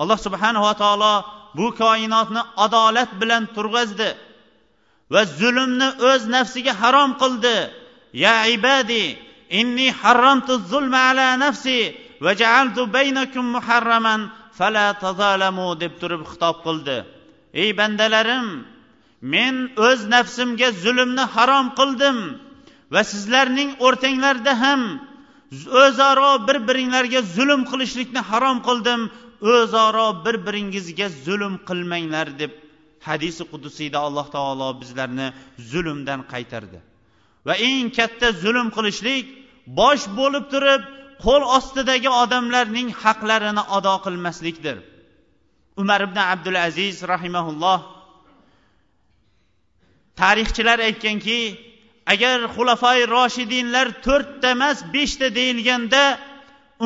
[0.00, 1.14] Alloh subhanava taolo
[1.58, 4.10] bu koinotni adolat bilan turg'azdi
[5.12, 7.56] va zulmni o'z nafsiga harom qildi.
[8.14, 9.16] Ya عبادي
[9.50, 17.04] inni harramtu zulma ala nafsi وجعلت ja'altu baynakum muharraman fala tazalamu deb turib xitob qildi.
[17.62, 18.64] Ey bandalarim
[19.32, 19.54] men
[19.88, 22.16] o'z nafsimga zulmni harom qildim
[22.94, 24.82] va sizlarning o'rtanglarda ham
[25.82, 29.00] o'zaro bir biringlarga zulm qilishlikni harom qildim
[29.54, 32.52] o'zaro bir biringizga zulm qilmanglar deb
[33.08, 35.26] hadisi qudusiyda alloh taolo bizlarni
[35.70, 36.78] zulmdan qaytardi.
[37.46, 39.24] Va eng katta zulm qilishlik
[39.78, 40.82] bosh bo'lib turib
[41.24, 44.76] qo'l ostidagi odamlarning haqlarini ado qilmaslikdir.
[45.82, 47.80] Umar ibn abdulaziz rahimaulloh
[50.20, 51.40] tarixchilar aytganki
[52.12, 56.02] agar xulafoi roshidinlar to'rtta emas beshta deyilganda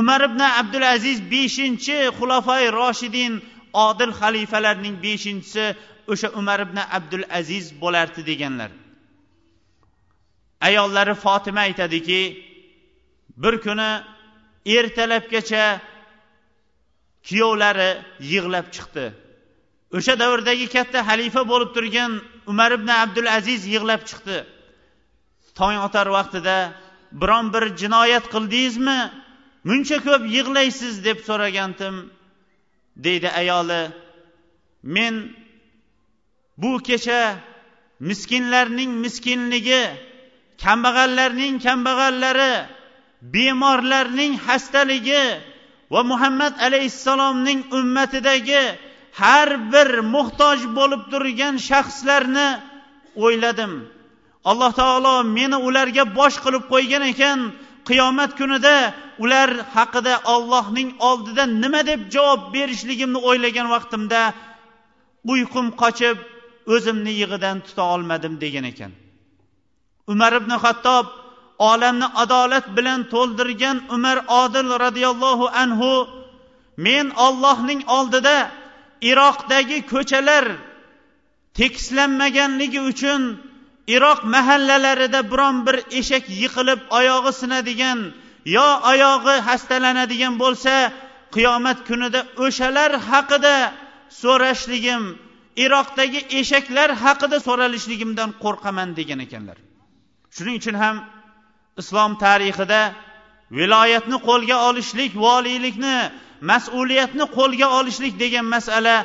[0.01, 3.33] umar ibn abdulaziz beshinchi xulafoi roshidin
[3.87, 5.65] odil xalifalarning beshinchisi
[6.13, 8.71] o'sha umar ibn abdulaziz bo'lardi deganlar.
[10.61, 12.23] Ayollari fotima aytadiki
[13.37, 13.91] bir kuni
[14.67, 15.81] ertalabgacha
[17.29, 17.91] kuyovlari
[18.33, 19.07] yig'lab chiqdi.
[19.97, 22.13] O'sha davrdagi katta xalifa bo'lib turgan
[22.53, 24.39] umar ibn abdulaziz yig'lab chiqdi.
[25.59, 26.57] Tong otar vaqtida
[27.21, 29.01] biron bir jinoyat qildingizmi?
[29.69, 31.97] Muncha ko'p yig'laysiz deb so'ragandim
[33.05, 33.83] deydi ayoli.
[34.95, 35.15] Men
[36.63, 37.21] bu kecha
[38.09, 39.83] miskinlarning miskinligi
[40.65, 42.55] kambag'allarning kambag'allari
[43.35, 45.25] bemorlarning xastaligi
[45.93, 48.65] va muhammad alayhissalomning ummatidagi
[49.21, 52.49] har bir muhtoj bo'lib turgan shaxslarni
[53.25, 53.73] o'yladim.
[54.51, 57.39] Alloh taolo meni ularga bosh qilib qo'ygan ekan
[57.89, 58.77] qiyomat kunida
[59.23, 64.21] ular haqida ollohning oldida nima deb javob berishligimni o'ylagan vaqtimda
[65.33, 66.17] uyqum qochib
[66.75, 68.93] o'zimni yig'idan tuta olmadim degan ekan.
[70.13, 71.07] Umar ibn hattob
[71.71, 75.93] olamni adolat bilan to'ldirgan umar odil roziyallohu anhu
[76.87, 78.37] men ollohning oldida
[79.11, 80.45] iroqdagi ko'chalar
[81.59, 83.23] tekislanmaganligi uchun
[83.97, 87.99] iroq mahallalarida biron bir eshak yiqilib oyog'i sinadigan
[88.57, 90.75] yo oyog'i hastalanadigan bo'lsa
[91.35, 93.57] qiyomat kunida o'shalar haqida
[94.23, 95.03] so'rashligim
[95.65, 99.59] iroqdagi eshaklar haqida so'ralishligimdan qo'rqaman degan ekanlar.
[100.37, 100.97] Shuning uchun ham
[101.81, 102.83] islom tarixida
[103.59, 105.97] viloyatni qo'lga olishlik voliylikni
[106.51, 108.97] mas'uliyatni qo'lga olishlik degan masala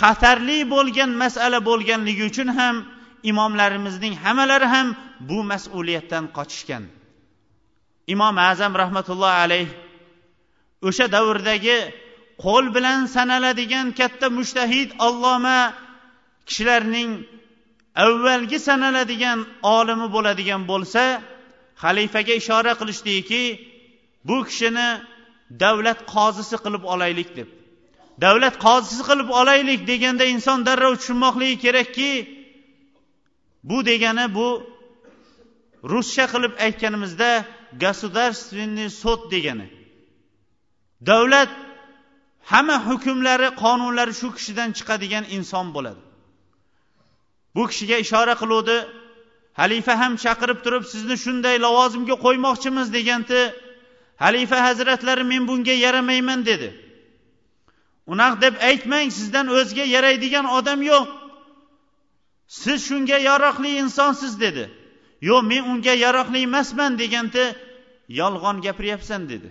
[0.00, 2.76] xatarli bo'lgan masala bo'lganligi uchun ham
[3.30, 4.88] imomlarimizning hammalari ham
[5.28, 6.84] bu mas'uliyatdan qochishgan.
[8.14, 9.68] Imom azam rahmatullohi alayh
[10.88, 11.78] o'sha davrdagi
[12.44, 15.58] qo'l bilan sanaladigan katta mushtahid alloma
[16.48, 17.10] kishilarning
[18.04, 21.02] avvalgi sanaladigan olimi bo'ladigan bo'lsa
[21.82, 23.42] xalifaga ishora qilishdiki
[24.28, 24.88] bu kishini
[25.62, 27.48] davlat qozisi qilib olaylik deb.
[28.24, 32.12] Davlat qozisi qilib olaylik deganda inson darrov tushunmoqligi kerakki
[33.68, 34.48] bu degani bu
[35.92, 37.30] ruscha qilib aytganimizda
[37.84, 39.68] государственный sud degani.
[41.10, 41.50] Davlat
[42.50, 46.05] hamma hukmlari qonunlari shu kishidan chiqadigan inson bo'ladi.
[47.56, 48.76] Bu kishiga ishora qiluvdi
[49.60, 53.40] halifa ham chaqirib turib sizni shunday lavozimga qo'ymoqchimiz deganda
[54.24, 56.68] halifa hazratlari men bunga yaramayman dedi.
[58.12, 61.06] Unaqa deb aytmang sizdan o'zga yaraydigan odam yo'q.
[62.60, 64.64] Siz shunga yaroqli insonsiz dedi.
[65.28, 67.44] Yo'q men unga yaroqli emasman deganda
[68.20, 69.48] yolg'on gapiryapsan dedi.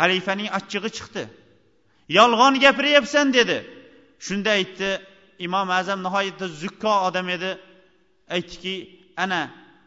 [0.00, 1.22] Halifaning achchig'i chiqdi.
[2.18, 3.58] Yolg'on gapiryapsan dedi.
[4.26, 4.90] Shunda aytdi
[5.46, 7.50] imom azam nihoyatda zukko odam edi.
[8.36, 8.74] Aytdiki
[9.22, 9.40] ana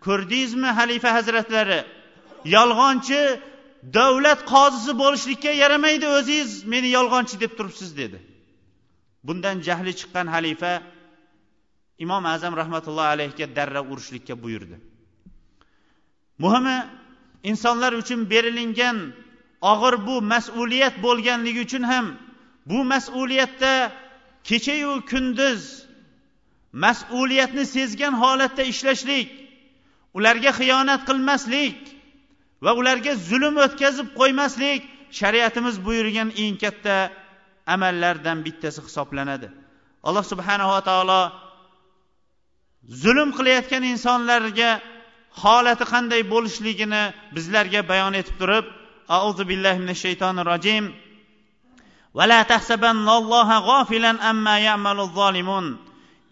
[0.06, 1.80] ko'rdingizmi halifa hazratlari?
[2.56, 3.22] Yolg'onchi
[3.98, 8.18] davlat qozisi bo'lishlikka yaramaydi o'zingiz meni yolg'onchi deb turibsiz dedi.
[9.28, 10.72] Bundan jahli chiqqan halifa
[12.04, 14.76] imom azam rahmatullohi alayhiga darra urishlikka buyurdi.
[16.44, 16.78] Muhimi
[17.50, 18.98] insonlar uchun berilingan
[19.72, 22.06] og'ir bu mas'uliyat bo'lganligi uchun ham
[22.70, 23.74] bu mas'uliyatda
[24.50, 25.62] kechayu kunduz
[26.84, 29.30] mas'uliyatni sezgan holatda ishlashlik
[30.18, 31.80] ularga xiyonat qilmaslik
[32.66, 34.82] va ularga zulm o'tkazib qo'ymaslik
[35.20, 36.96] shariatimiz buyurgan eng katta
[37.76, 39.48] amallardan bittasi hisoblanadi.
[40.08, 41.22] Alloh subhanava taolo
[43.04, 44.72] zulm qilayotgan insonlarga
[45.44, 47.04] holati qanday bo'lishligini
[47.36, 48.66] bizlarga bayon etib turib
[49.20, 50.86] auzu billahi minash shaytonir rojim
[52.14, 55.77] ولا تحسبن الله غافلا أما يعمل الظالمون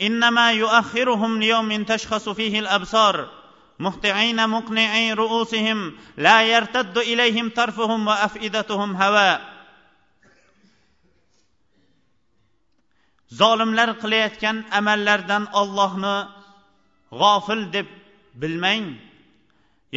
[0.01, 3.29] إنما يؤخرهم ليوم تشخص فيه الأبصار
[3.79, 9.57] مهطعين مقنعي رؤوسهم لا يرتد إليهم طرفهم وأفئدتهم هواء
[13.41, 16.17] zolimlar qilayotgan amallardan ollohni
[17.21, 17.89] g'ofil deb
[18.41, 18.85] bilmang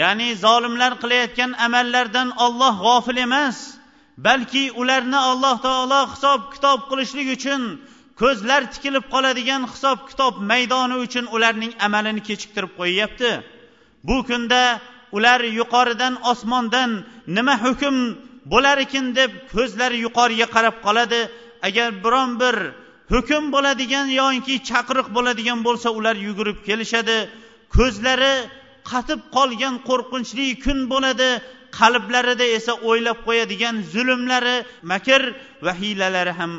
[0.01, 3.57] ya'ni zolimlar qilayotgan amallardan olloh g'ofil emas
[4.16, 7.62] Balki ularni alloh taolo hisob kitob qilishlik uchun
[8.20, 13.30] ko'zlar tikilib qoladigan hisob kitob maydoni uchun ularning amalini kechiktirib qo'yyapti.
[14.08, 14.62] Bu kunda
[15.16, 16.90] ular yuqoridan osmondan
[17.36, 17.96] nima hukm
[18.52, 21.20] bo'lar ekan deb ko'zlari yuqoriga qarab qoladi.
[21.68, 22.56] Agar biron bir
[23.12, 27.18] hukm bo'ladigan yoki chaqiriq bo'ladigan bo'lsa ular yugurib kelishadi.
[27.76, 28.34] Ko'zlari
[28.90, 31.30] qatib qolgan qo'rqinchli kun bo'ladi.
[31.78, 34.56] Qalblarida esa o'ylab qo'yadigan zulmlari
[34.92, 35.22] makr
[35.64, 36.52] va hiylalari ham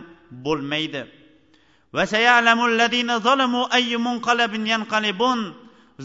[0.45, 1.01] bo'lmaydi.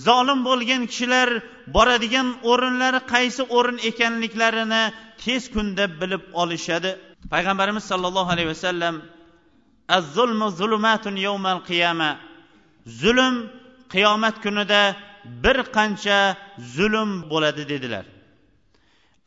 [0.07, 1.29] Zolim bo'lgan kishilar
[1.77, 4.83] boradigan o'rinlari qaysi o'rin ekanliklarini
[5.23, 6.91] tez kunda bilib olishadi.
[7.33, 8.95] Payg'ambarimiz sollallohu alayhi vasallam
[13.03, 13.35] zulm
[13.93, 14.83] qiyomat kunida
[15.45, 16.19] bir qancha
[16.77, 18.05] zulm bo'ladi dedilar.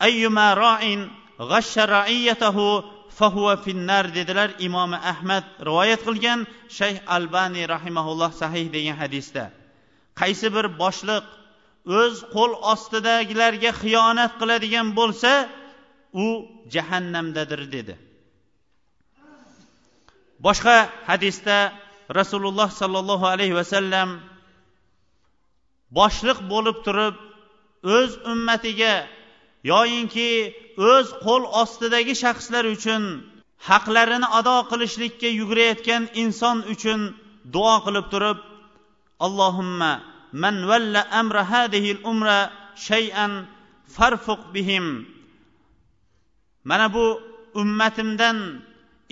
[0.06, 1.02] Ayyuma roin
[1.52, 2.68] g'ashsha raiyatahu
[3.18, 6.40] fahuva finnar dedilar imomi ahmad rivoyat qilgan
[6.78, 9.44] shayx albani rahimaulloh sahih degan hadisda.
[10.20, 11.26] Qaysi bir boshliq
[12.00, 15.32] o'z qo'l ostidagilarga xiyonat qiladigan bo'lsa
[16.26, 16.28] u
[16.74, 17.96] jahannamdadir dedi.
[20.46, 20.78] Boshqa
[21.10, 21.58] hadisda
[22.20, 24.10] rasululloh sollallohu alayhi vasallam
[26.00, 27.16] boshliq bo'lib turib
[27.98, 28.94] o'z ummatiga
[29.72, 30.30] yoyinki
[30.92, 33.04] o'z qo'l ostidagi shaxslar uchun
[33.70, 37.00] haqlarini ado qilishlikka yugurayotgan inson uchun
[37.56, 38.38] duo qilib turib
[39.26, 39.92] allohimma
[40.44, 42.40] man valla amra hadihi umra
[42.88, 43.32] shay'an
[43.96, 44.86] farfuq bihim.
[46.70, 47.06] Mana bu
[47.62, 48.38] ummatimdan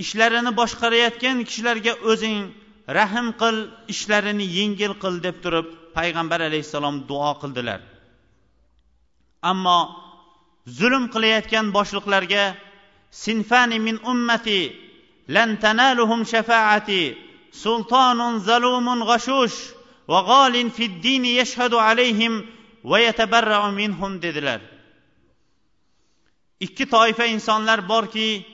[0.04, 2.38] ishlarini boshqarayotgan kishilarga o'zing
[2.98, 3.58] rahm qil
[3.94, 7.80] ishlarini yengil qil deb turib payg'ambar alayhissalom duo qildilar.
[9.52, 9.80] Ammo
[10.68, 12.56] zulm qilayotgan boshliqlarga
[13.12, 14.62] sinfani min ummati
[15.36, 17.18] lan tanaluhum shafaati
[17.64, 19.58] sultonun zalumun g'ashush
[20.12, 22.34] va g'olin fid dini yashhadu alayhim
[22.84, 24.62] va yatabarra'u minhum dedilar.
[26.66, 28.46] Ikki toifa insonlar borki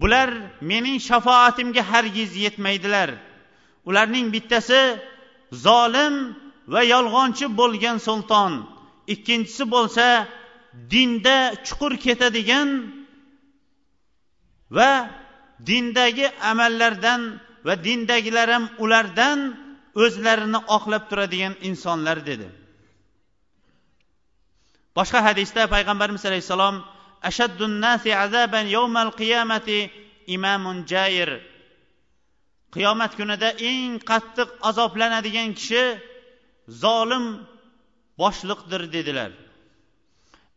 [0.00, 0.30] bular
[0.60, 3.10] mening shafoatimga hargiz yetmaydilar.
[3.88, 4.82] Ularning bittasi
[5.64, 6.14] zolim
[6.72, 8.52] va yolg'onchi bo'lgan sulton
[9.14, 10.06] ikkinchisi bo'lsa
[10.72, 12.68] dinda chuqur ketadigan
[14.76, 15.10] va
[15.68, 17.20] dindagi amallardan
[17.66, 19.38] va dindagilar ham ulardan
[20.04, 22.48] o'zlarini oqlab turadigan insonlar dedi.
[24.96, 26.76] Boshqa hadisda payg'ambarimiz alayhissalom
[27.28, 29.78] ashaddun nasi azaban yawmal qiyamati
[30.36, 31.30] imamun jayir
[32.74, 35.84] qiyomat kunida eng qattiq azoblanadigan kishi
[36.82, 37.24] zolim
[38.20, 39.30] boshliqdir dedilar.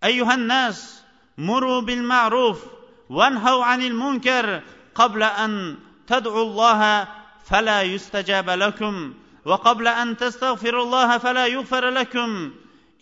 [0.04, 1.04] أيها الناس
[1.38, 2.66] مروا بالمعروف
[3.10, 4.62] وانهوا عن المنكر
[4.96, 5.78] قبل أن
[6.08, 7.08] تدعوا الله
[7.46, 9.14] فلا يستجاب لكم
[9.46, 12.52] وقبل أن تستغفروا الله فلا يغفر لكم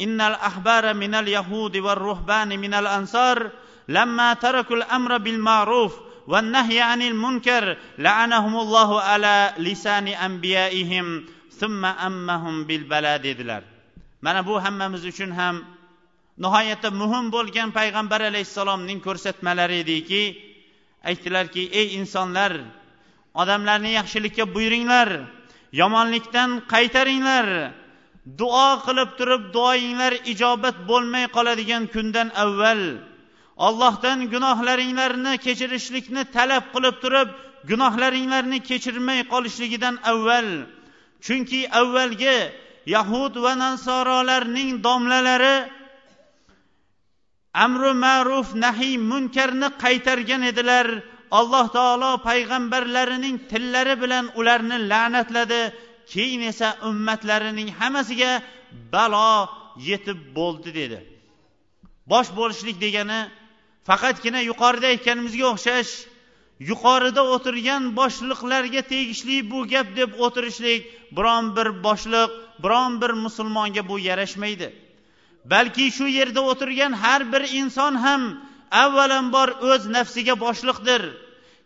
[0.01, 3.51] إن الأحبار من اليهود والرهبان من الأنصار
[3.87, 5.93] لما تركوا الأمر بالمعروف
[6.27, 11.25] والنهي عن المنكر لعنهم الله على لسان أنبيائهم
[11.59, 13.63] ثم أمهم بالبلاد baladediler.
[14.21, 15.65] من أبو hammamiz uchun ham
[16.37, 20.23] nihoyatda muhim bo'lgan payg'ambar alayhissalomning ko'rsatmalari ediki
[21.09, 22.53] aytdilarki ey insonlar
[23.41, 25.09] odamlarni yaxshilikka buyuringlar
[25.81, 27.47] yomonlikdan qaytaringlar
[28.39, 32.81] duo qilib turib duoyinglar ijobat bo'lmay qoladigan kundan avval
[33.67, 37.29] ollohdan gunohlaringlarni kechirishlikni talab qilib turib
[37.69, 40.47] gunohlaringlarni kechirmay qolishligidan avval
[41.25, 42.37] chunki avvalgi
[42.95, 45.55] yahud va nasorolarning domlalari
[47.53, 50.87] amri ma'ruf nahiy munkarni qaytargan edilar.
[51.39, 55.61] Alloh taolo payg'ambarlarining tillari bilan ularni la'natladi.
[56.11, 58.31] Keyin esa ummatlarining hammasiga
[58.93, 59.49] balo
[59.89, 60.99] yetib bo'ldi dedi.
[62.11, 63.19] Bosh bo'lishlik degani
[63.87, 65.91] faqatgina yuqorida aytganimizga o'xshash
[66.69, 70.81] yuqorida o'tirgan boshliqlarga tegishli bu gap deb o'tirishlik
[71.17, 72.29] biron bir boshliq
[72.63, 74.67] biron bir musulmonga bu yarashmaydi.
[75.45, 78.21] Balki shu yerda o'tirgan har bir inson ham
[78.71, 81.01] avvalambor o'z nafsiga boshliqdir.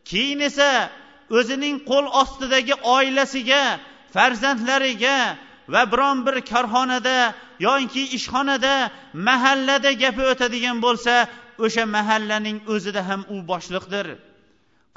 [0.09, 0.89] Keyin esa
[1.37, 3.63] o'zining qo'l ostidagi oilasiga
[4.13, 5.17] farzandlariga
[5.73, 7.17] va biron bir korxonada
[7.59, 8.75] yoki ishxonada
[9.27, 11.13] mahallada gapi o'tadigan bo'lsa
[11.65, 14.07] o'sha mahallaning o'zida ham u boshliqdir.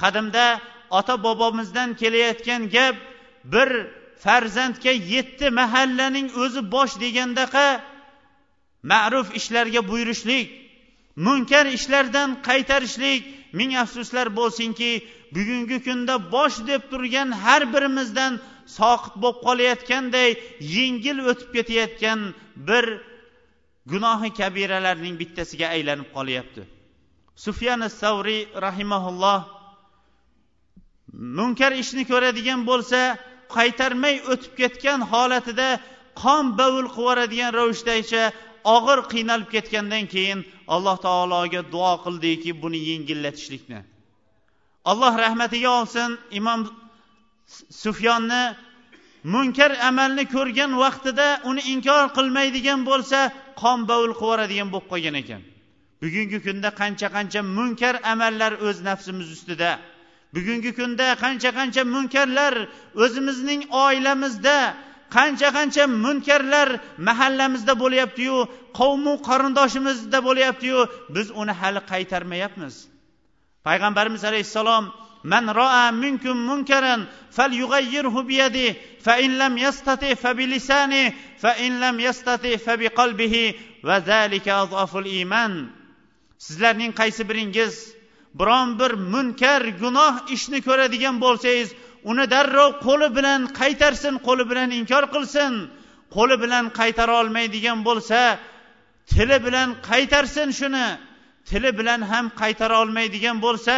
[0.03, 0.47] Qadimda
[0.99, 2.97] ota bobomizdan kelayotgan gap
[3.53, 3.71] bir
[4.25, 7.67] farzandga yetti mahallaning o'zi bosh degandaqa
[8.83, 10.47] ma'ruf ishlarga buyurishlik
[11.17, 13.39] munkar ishlardan qaytarishlik.
[13.53, 14.91] Ming afsuslar bo'lsinki
[15.35, 18.33] bugungi kunda bosh deb turgan har birimizdan
[18.79, 20.31] soqit bo'lib qolayotganday
[20.77, 22.21] yengil o'tib ketayotgan
[22.69, 22.85] bir
[23.93, 26.63] gunohi kabiralarning bittasiga aylanib qolyapti.
[27.45, 29.41] Sufyan savriy rahimaulloh
[31.39, 33.01] munkar ishni ko'radigan bo'lsa
[33.57, 35.69] qaytarmay o'tib ketgan holatida
[36.23, 38.23] qon bavul qilib yuboradigan ravishdacha
[38.75, 40.41] og'ir qiynalib ketgandan keyin
[40.75, 43.81] alloh taologa duo qildiki buni yengillatishlikni.
[44.91, 46.61] Alloh rahmatiga olsin imom
[47.83, 48.43] sufyonni
[49.35, 53.19] munkar amalni ko'rgan vaqtida uni inkor qilmaydigan bo'lsa
[53.63, 55.43] qon bovul qilib yuboradigan bo'lib qolgan ekan.
[56.03, 59.71] Bugungi kunda qancha qancha munkar amallar o'z nafsimiz ustida.
[60.35, 62.55] Bugungi kunda qancha qancha munkarlar
[63.05, 64.57] o'zimizning oilamizda
[65.16, 66.70] qancha qancha munkarlar
[67.08, 68.38] mahallamizda bo'lyaptiyu
[68.80, 70.80] qavmu qarindoshimizda bo'lyaptiyu
[71.16, 72.76] biz uni hali qaytarmayapmiz
[73.68, 74.86] payg'ambarimiz alayhissalom
[75.34, 83.54] من رأى منكم منكرا فليغيره بيده فإن لم يستطع فبلسانه فإن لم يستطع فبقلبه
[83.84, 85.54] وذلك أضعف الإيمان
[86.44, 87.96] sizlarning qaysi biringiz
[88.40, 91.70] biron bir munkar gunoh ishni ko'radigan bo'lsangiz
[92.11, 95.53] uni darrov qo'li bilan qaytarsin qo'li bilan inkor qilsin.
[96.17, 98.21] Qo'li bilan qaytara olmaydigan bo'lsa
[99.13, 100.89] tili bilan qaytarsin shuni.
[101.49, 103.77] Tili bilan ham qaytara olmaydigan bo'lsa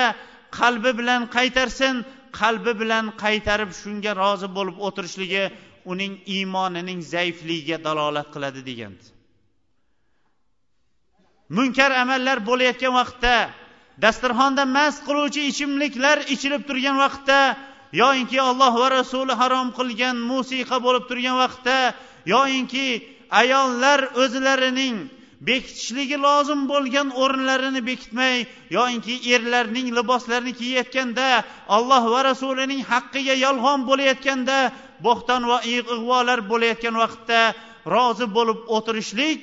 [0.58, 1.94] qalbi bilan qaytarsin.
[2.40, 5.44] Qalbi bilan qaytarib shunga rozi bo'lib o'tirishligi
[5.92, 8.92] uning iymonining zaifligiga dalolat qiladi degan
[11.56, 13.34] munkar amallar bo'layotgan vaqtda
[14.04, 17.38] dasturxonda mast qiluvchi ichimliklar ichilib turgan vaqtda
[17.92, 21.78] yoyinki olloh va rasuli harom qilgan musiqa bo'lib turgan vaqtda
[22.34, 22.86] yoyinki
[23.42, 24.96] ayollar o'zlarining
[25.48, 28.36] bekitishligi lozim bo'lgan o'rinlarini bekitmay
[28.76, 31.28] yoyinki erlarning liboslarini kiyayotganda
[31.76, 34.58] alloh va rasulining haqqiga yolg'on bo'layotganda
[35.06, 37.40] bo'xton va ig'volar bo'layotgan vaqtda
[37.94, 39.38] rozi bo'lib o'tirishlik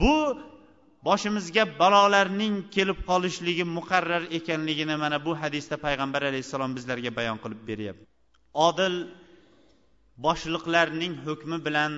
[0.00, 0.16] bu
[1.08, 8.04] boshimizga balolarning kelib qolishligi muqarrar ekanligini mana bu hadisda payg'ambar alayhissalom bizlarga bayon qilib beryapti.
[8.68, 8.94] Odil
[10.26, 11.92] boshliqlarning hukmi bilan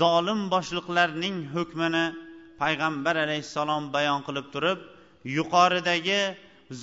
[0.00, 2.04] zolim boshliqlarning hukmini
[2.62, 4.78] payg'ambar alayhissalom bayon qilib turib
[5.36, 6.20] yuqoridagi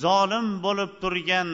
[0.03, 1.49] zolim bo'lib turgan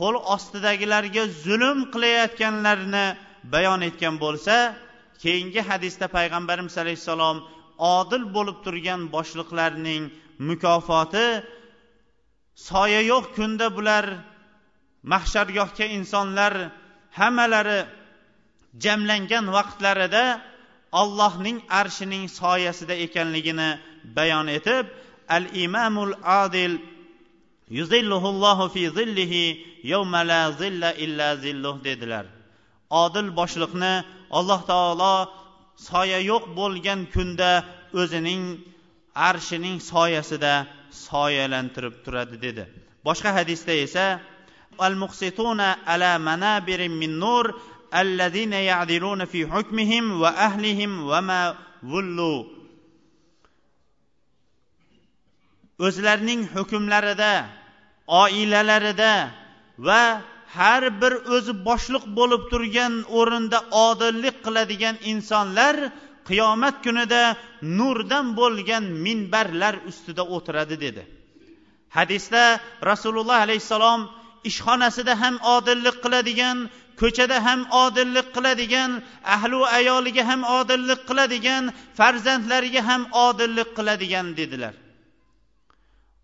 [0.00, 3.06] qo'l ostidagilarga zulm qilayotganlarni
[3.54, 4.54] bayon etgan bo'lsa
[5.22, 7.36] keyingi hadisda payg'ambarimiz alayhissalom
[7.96, 10.02] odil bo'lib turgan boshliqlarning
[10.48, 11.26] mukofoti
[12.68, 14.04] soya yo'q kunda bular
[15.12, 16.52] mahshargohga insonlar
[17.18, 17.80] hammalari
[18.84, 20.24] jamlangan vaqtlarida
[21.00, 23.70] allohning arshining soyasida ekanligini
[24.16, 24.84] bayon etib
[25.36, 26.72] al imamul adil
[27.78, 29.44] yuzilluhullohu fi zillihi
[29.92, 32.26] yawma la zilla illa zilluh dedilar.
[33.02, 33.94] Odil boshliqni
[34.38, 35.14] alloh taolo
[35.76, 37.50] soya yo'q bo'lgan kunda
[38.00, 38.42] o'zining
[39.14, 40.66] arshining soyasida
[41.06, 42.64] soyalantirib turadi dedi.
[43.06, 44.06] Boshqa hadisda esa
[44.78, 47.46] al muqsituna ala manabirin min nur
[47.92, 51.40] allazina ya'diluna fi hukmihim va ahlihim va ma
[51.82, 52.36] vullu
[55.86, 57.32] o'zlarining hukmlarida
[58.06, 59.12] oilalarida
[59.86, 60.22] va
[60.56, 65.76] har bir o'zi boshliq bo'lib turgan o'rinda odillik qiladigan insonlar
[66.28, 67.22] qiyomat kunida
[67.78, 71.02] nurdan bo'lgan minbarlar ustida o'tiradi dedi.
[71.96, 72.44] Hadisda
[72.90, 74.00] rasululloh alayhissalom
[74.50, 76.58] ishxonasida ham odillik qiladigan
[77.00, 78.90] ko'chada ham odillik qiladigan
[79.34, 81.64] ahli ayoliga ham odillik qiladigan
[81.98, 84.74] farzandlariga ham odillik qiladigan dedilar.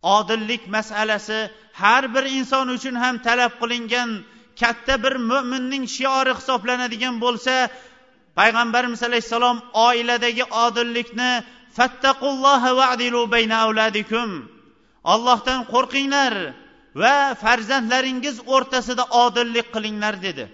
[0.03, 4.11] Odillik masalasi har bir inson uchun ham talab qilingan
[4.61, 7.55] katta bir mo'minning shiori hisoblanadigan bo'lsa
[8.39, 11.33] payg'ambarimiz alayhissalom oiladagi odillikni
[11.77, 14.31] fattaqulloha vadilu bayna avladikum.
[15.13, 16.35] Ollohdan qo'rqinglar
[17.03, 20.45] va farzandlaringiz o'rtasida odillik qilinglar dedi.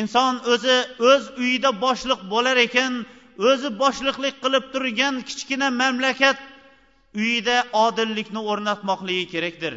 [0.00, 0.76] Inson o'zi
[1.10, 2.92] o'z uyida boshliq bo'lar ekan
[3.50, 6.38] o'zi boshliqlik qilib turgan kichkina mamlakat
[7.20, 9.74] uyida odillikni o'rnatmoqligi kerakdir.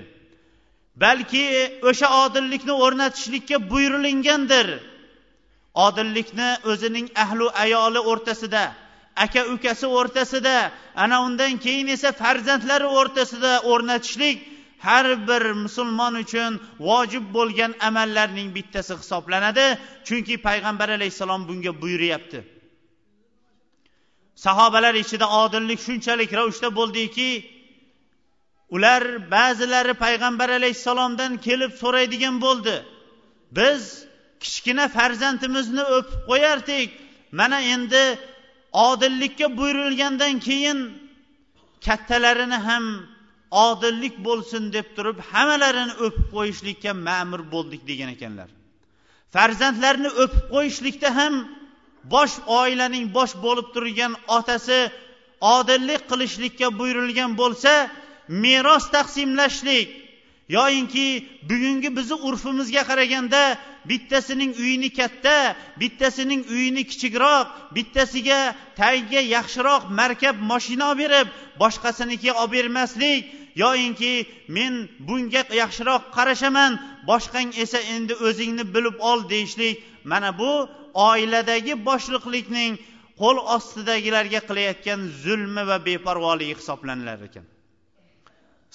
[1.03, 1.45] Balki
[1.89, 4.67] o'sha odillikni o'rnatishlikka buyurilingandir.
[5.85, 8.63] Odillikni o'zining ahlu ayoli o'rtasida
[9.15, 14.37] aka ukasi o'rtasida ana undan keyin esa farzandlari o'rtasida o'rnatishlik
[14.87, 16.51] har bir musulmon uchun
[16.87, 19.65] vojib bo'lgan amallarning bittasi hisoblanadi.
[20.07, 22.39] Chunki payg'ambar alayhissalom bunga buyuryapti.
[24.45, 27.29] Sahobalar ichida odillik shunchalik ravishda bo'ldiki
[28.75, 29.03] ular
[29.35, 32.75] ba'zilari payg'ambar alayhissalomdan kelib so'raydigan bo'ldi.
[33.57, 33.81] Biz
[34.43, 36.89] kichkina farzandimizni o'pib qo'yardik.
[37.39, 38.03] Mana endi
[38.87, 40.79] odillikka buyurilgandan keyin
[41.85, 42.85] kattalarini ham
[43.67, 48.49] odillik bo'lsin deb turib hammalarini o'pib qo'yishlikka ma'mur bo'ldik degan ekanlar.
[49.35, 51.33] Farzandlarni o'pib qo'yishlikda ham
[52.03, 54.79] bosh oilaning bosh bo'lib turgan otasi
[55.55, 57.73] odillik qilishlikka buyurilgan bo'lsa
[58.43, 59.87] meros taqsimlashlik
[60.57, 61.07] yoyinki
[61.49, 63.41] bugungi bizni urfimizga qaraganda
[63.89, 68.39] bittasining uyini katta bittasining uyini kichikroq bittasiga
[68.79, 71.27] tagiga yaxshiroq markab moshina olib berib
[71.61, 73.21] boshqasinikiga olib bermaslik
[73.63, 74.13] yoyinki
[74.47, 74.73] men
[75.07, 76.71] bunga yaxshiroq qarashaman
[77.09, 79.75] boshqang esa endi o'zingni bilib ol deyishlik.
[80.03, 82.71] Mana bu oiladagi boshliqlikning
[83.21, 87.45] qo'l ostidagilarga qilayotgan zulmi va beparvoligi hisoblanilar ekan.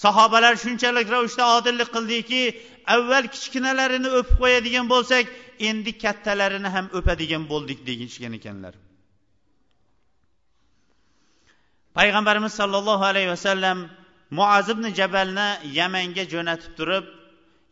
[0.05, 2.43] Sahobalar shunchalik ravishda odillik qildiki
[2.95, 5.25] avval kichkinalarini o'pib qo'yadigan bo'lsak
[5.69, 8.75] endi kattalarini ham o'padigan bo'ldik deyishgan ekanlar.
[11.99, 13.79] Payg'ambarimiz sollallohu alayhi vasallam
[14.39, 15.49] muaz ibn jabalni
[15.79, 17.05] yamanga jo'natib turib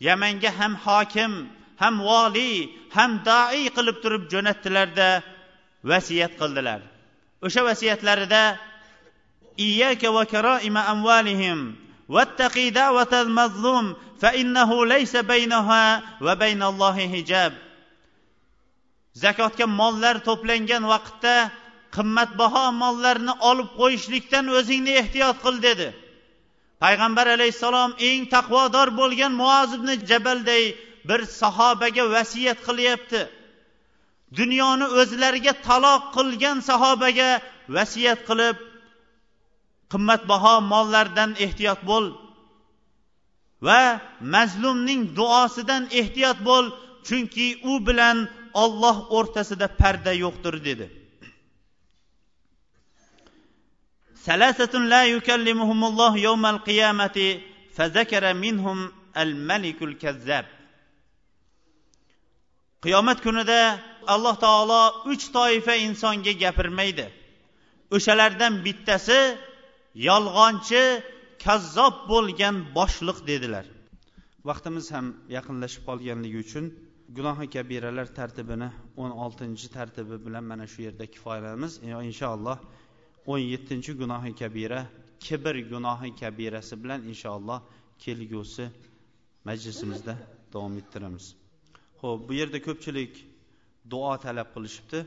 [0.08, 1.32] yamanga ham hokim
[1.81, 2.55] ham voliy
[2.97, 5.09] ham doi qilib turib jo'natdilarda
[5.91, 6.81] vasiyat qildilar
[7.45, 8.43] o'sha vasiyatlarida
[9.67, 11.59] iyyaka va karoima amvalihim
[12.09, 17.53] واتقي دعوة المظلوم فإنه ليس بينها وبين الله حجاب
[19.23, 21.35] zakotga mollar to'plangan vaqtda
[21.95, 25.87] qimmatbaho mollarni olib qo'yishlikdan o'zingni ehtiyot qil dedi
[26.83, 30.63] payg'ambar alayhissalom eng taqvodor bo'lgan muozibni jabalday
[31.08, 33.22] bir sahobaga vasiyat qilyapti.
[34.38, 37.30] Dunyoni o'zlariga taloq qilgan sahobaga
[37.76, 38.56] vasiyat qilib
[39.92, 42.06] qimmatbaho mollardan ehtiyot bo'l
[43.66, 43.80] va
[44.34, 46.66] mazlumning duosidan ehtiyot bo'l
[47.06, 48.18] chunki u bilan
[48.64, 50.86] olloh o'rtasida parda yo'qdir dedi.
[54.26, 57.28] Salasatun la yukallimuhumulloh yawmal qiyamati
[58.44, 58.78] minhum
[59.22, 60.46] al malikul kazzab.
[62.84, 63.60] Qiyomat kunida
[64.14, 64.82] alloh taolo
[65.12, 67.06] uch toifa insonga gapirmaydi.
[67.96, 69.18] O'shalardan bittasi
[70.08, 70.82] yolg'onchi
[71.44, 73.66] kazzob bo'lgan boshliq dedilar.
[74.48, 75.06] Vaqtimiz ham
[75.36, 76.64] yaqinlashib qolganligi uchun
[77.16, 78.68] gunohi kabiralar tartibini
[79.02, 81.72] o'n oltinchi tartibi bilan mana shu yerda kifoyalanamiz.
[81.86, 82.58] E, inshaalloh
[83.32, 84.80] o'n yettinchi gunohi kabira
[85.26, 87.60] kibr gunohi kabirasi bilan inshaalloh
[88.04, 88.64] kelgusi
[89.48, 90.14] majlisimizda
[90.52, 91.26] davom ettiramiz.
[92.04, 93.12] Ho'p bu yerda ko'pchilik
[93.92, 94.98] duo talab qilishibdi.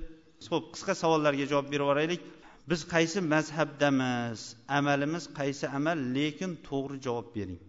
[0.52, 2.22] Ho'p qisqa savollarga javob berib yuboraylik.
[2.70, 4.40] Biz qaysi mazhabdamiz?
[4.78, 5.98] Amalimiz qaysi amal?
[6.16, 7.62] Lekin to'g'ri javob bering.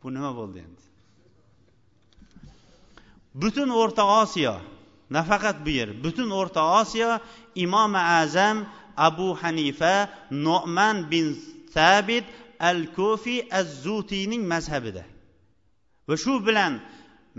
[0.00, 0.84] Bu nima bo'ldi endi?
[3.42, 4.54] Butun o'rta osiyo
[5.16, 7.10] nafaqat bu yer butun o'rta osiyo
[7.64, 8.56] imomi azam
[9.08, 9.94] abu hanifa
[10.46, 11.26] no'man bin
[11.74, 12.26] sabit
[12.68, 15.04] al kofi az zutiyning mazhabida.
[16.08, 16.72] Va shu bilan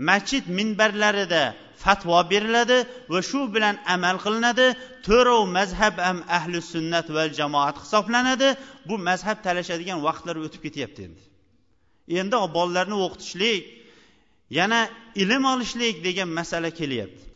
[0.09, 1.43] masjid minbarlarida
[1.83, 2.77] fatvo beriladi
[3.11, 4.67] va shu bilan amal qilinadi
[5.07, 8.49] to'rov mazhab ham ahli sunnat va jamoat hisoblanadi
[8.87, 11.21] bu mazhab talashadigan vaqtlar o'tib ketyapti endi
[12.21, 13.61] endi bolalarni o'qitishlik
[14.59, 14.79] yana
[15.23, 17.29] ilm olishlik degan masala kelyapti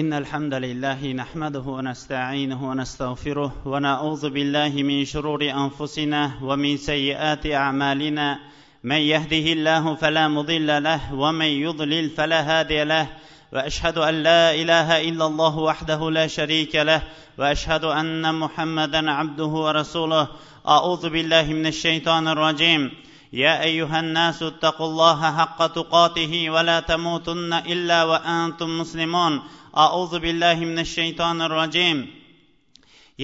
[0.00, 8.40] إن الحمد لله نحمده ونستعينه ونستغفره ونعوذ بالله من شرور أنفسنا ومن سيئات أعمالنا
[8.83, 13.07] من يهده الله فلا مضل له ومن يضلل فلا هادي له
[13.53, 17.01] وأشهد أن لا إله إلا الله وحده لا شريك له
[17.37, 20.27] وأشهد أن محمدا عبده ورسوله.
[20.67, 22.91] أعوذ بالله من الشيطان الرجيم.
[23.33, 29.41] يا أيها الناس اتقوا الله حق تقاته ولا تموتن إلا وأنتم مسلمون.
[29.77, 32.22] أعوذ بالله من الشيطان الرجيم.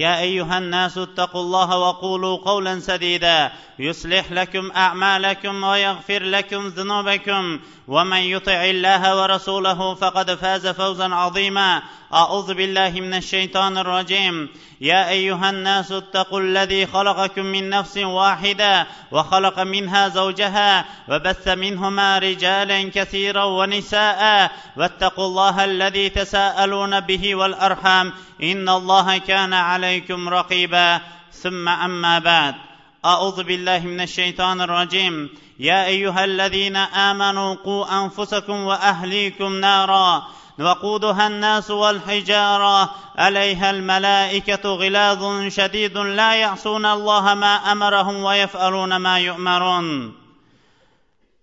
[0.00, 7.60] يا أيها الناس اتقوا الله وقولوا قولا سديدا يصلح لكم أعمالكم ويغفر لكم ذنوبكم.
[7.90, 11.82] ومن يطع الله ورسوله فقد فاز فوزا عظيما.
[12.14, 14.48] اعوذ بالله من الشيطان الرجيم.
[14.80, 22.90] يا ايها الناس اتقوا الذي خلقكم من نفس واحدة وخلق منها زوجها وبث منهما رجالا
[22.94, 24.50] كثيرا ونساء.
[24.76, 28.12] واتقوا الله الذي تساءلون به والارحام.
[28.42, 31.00] ان الله كان عليكم رقيبا.
[31.32, 32.69] ثم اما بعد.
[33.04, 35.30] أعوذ بالله من الشيطان الرجيم.
[35.58, 40.22] يا أيها الذين آمنوا قوا أنفسكم وأهليكم نارا.
[40.58, 42.90] وقودها الناس والحجارة.
[43.16, 50.12] عليها الملائكة غلاظ شديد لا يعصون الله ما أمرهم ويفعلون ما يؤمرون.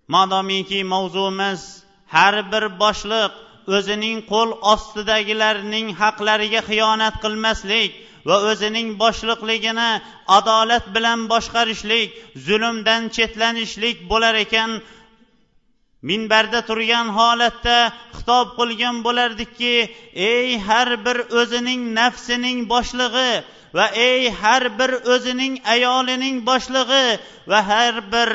[0.07, 3.31] modomiki mavzumiz har bir boshliq
[3.75, 7.91] o'zining qo'l ostidagilarning haqlariga xiyonat qilmaslik
[8.29, 9.89] va o'zining boshliqligini
[10.37, 12.09] adolat bilan boshqarishlik
[12.47, 14.71] zulmdan chetlanishlik bo'lar ekan
[16.01, 17.77] minbarda turgan holatda
[18.17, 19.75] xitob qilgan bo'lardikki
[20.13, 23.31] ey har bir o'zining nafsining boshlig'i
[23.73, 27.19] va ey har bir o'zining ayolining boshlig'i
[27.51, 28.29] va har bir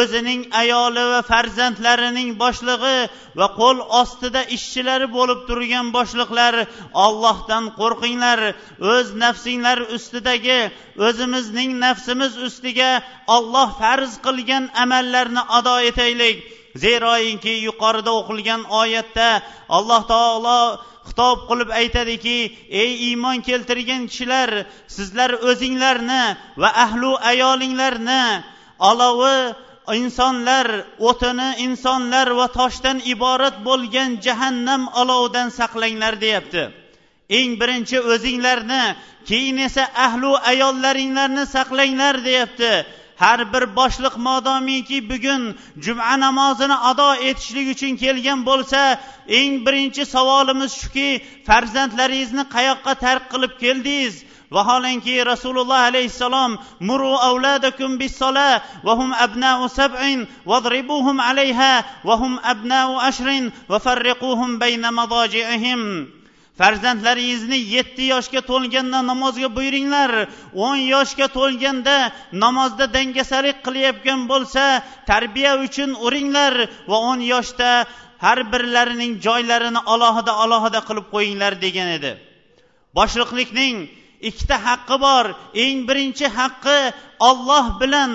[0.00, 2.98] o'zining ayoli va farzandlarining boshlig'i
[3.38, 6.54] va qo'l ostida ishchilari bo'lib turgan boshliqlar
[7.06, 8.40] ollohdan qo'rqinglar.
[8.92, 10.60] O'z nafsinglar ustidagi
[11.08, 12.92] o'zimizning nafsimiz ustiga
[13.36, 16.55] olloh farz qilgan amallarni ado etaylik.
[16.84, 19.28] Zeroinki yuqorida o'qilgan oyatda
[19.76, 20.60] alloh taolo
[21.08, 22.38] xitob qilib aytadiki
[22.82, 24.50] ey iymon keltirgan kishilar
[24.96, 26.24] sizlar o'zinglarni
[26.62, 28.24] va ahlu ayolinglarni
[28.90, 29.38] olovi
[29.94, 30.66] insonlar
[31.08, 36.62] o'tini insonlar va toshdan iborat bo'lgan jahannam olovidan saqlanglar deyapti.
[37.38, 38.84] Eng birinchi o'zinglarni
[39.28, 42.72] keyin esa ahlu ayollaringlarni saqlanglar deyapti.
[43.22, 45.42] Har bir boshliq modomiki bugun
[45.84, 48.80] juma namozini ado etishlik uchun kelgan bo'lsa
[49.38, 51.08] eng birinchi savolimiz shuki
[51.46, 54.14] farzandlaringizni qayoqqa tark qilib keldingiz?
[54.56, 56.58] Vaholanki rasululloh alayhissalom
[56.88, 60.18] muru avladakum bisola va hum abnau sab'in
[60.50, 66.15] vadribuhum alayha va hum abnau ashrin va farriquhum bayna madaji'ihim.
[66.60, 70.12] Farzandlaringizni yetti yoshga to'lganda namozga buyuringlar.
[70.66, 71.96] o'n yoshga to'lganda
[72.44, 74.62] namozda dangasalik qilayotgan bo'lsa
[75.10, 76.54] tarbiya uchun uringlar
[76.90, 77.70] va o'n yoshda
[78.24, 82.12] har birlarining joylarini alohida alohida qilib qo'yinglar degan edi.
[82.98, 83.76] Boshliqlikning
[84.28, 85.24] ikkita haqqi bor.
[85.64, 86.78] Eng birinchi haqqi
[87.28, 88.10] olloh bilan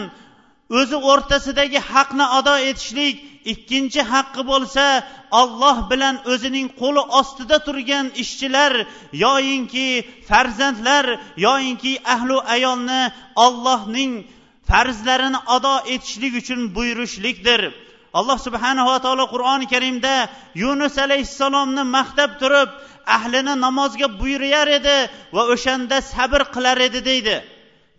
[0.80, 3.16] o'zi o'rtasidagi haqni ado etishlik
[3.54, 4.86] ikkinchi haqqi bo'lsa
[5.42, 8.74] olloh bilan o'zining qo'li ostida turgan ishchilar
[9.26, 9.88] yoyinki
[10.30, 11.06] farzandlar
[11.46, 13.02] yoyinki ahlu ayolni
[13.46, 14.12] ollohning
[14.70, 17.62] farzlarini ado etishlik uchun buyurishlikdir.
[18.20, 20.16] Alloh subhanava taolo qur'oni karimda
[20.64, 22.70] yunus alayhissalomni maqtab turib
[23.18, 24.98] ahlini namozga buyurar edi
[25.36, 27.36] va o'shanda sabr qilar edi deydi.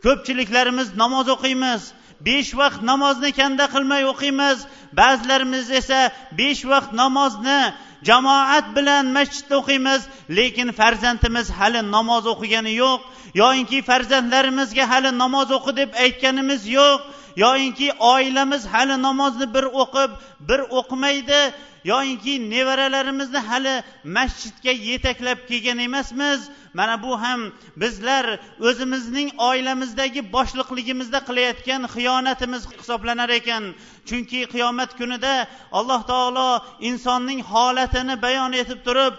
[0.04, 1.82] Ko'pchiliklarimiz namoz o'qiymiz
[2.26, 4.58] besh vaqt namozni kanda qilmay o'qiymiz.
[4.98, 6.00] Ba'zilarimiz esa
[6.38, 7.60] besh vaqt namozni
[8.08, 10.00] jamoat bilan masjidda o'qiymiz.
[10.38, 13.00] Lekin farzandimiz hali namoz o'qigani yo'q.
[13.42, 17.00] Yoyinki farzandlarimizga hali namoz o'qi deb aytganimiz yo'q.
[17.44, 20.10] Yoyinki oilamiz hali namozni bir o'qib
[20.48, 21.40] bir o'qimaydi.
[21.84, 26.40] Yoyinki nevaralarimizni hali masjidga yetaklab kelgan emasmiz.
[26.74, 27.40] Mana bu ham
[27.76, 28.24] bizlar
[28.68, 33.64] o'zimizning oilamizdagi boshliqligimizda qilayotgan xiyonatimiz hisoblanar ekan.
[34.08, 35.34] Chunki qiyomat kunida
[35.78, 36.50] alloh taolo
[36.88, 39.14] insonning holatini bayon etib turib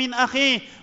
[0.00, 0.12] min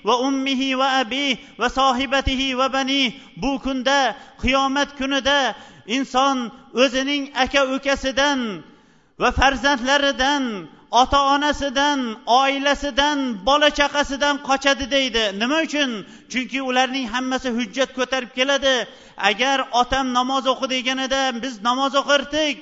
[0.08, 3.04] va ummihi va abi va sohibatihi va bani
[3.42, 5.56] bu kunda qiyomat kunida
[5.88, 6.38] inson
[6.74, 8.40] o'zining aka ukasidan
[9.22, 10.44] va farzandlaridan
[11.02, 15.24] ota onasidan oilasidan bola chaqasidan qochadi deydi.
[15.42, 15.90] Nima uchun?
[16.32, 18.76] Chunki ularning hammasi hujjat ko'tarib keladi.
[19.30, 22.56] Agar otam namoz o'qi deganida biz namoz o'qirdik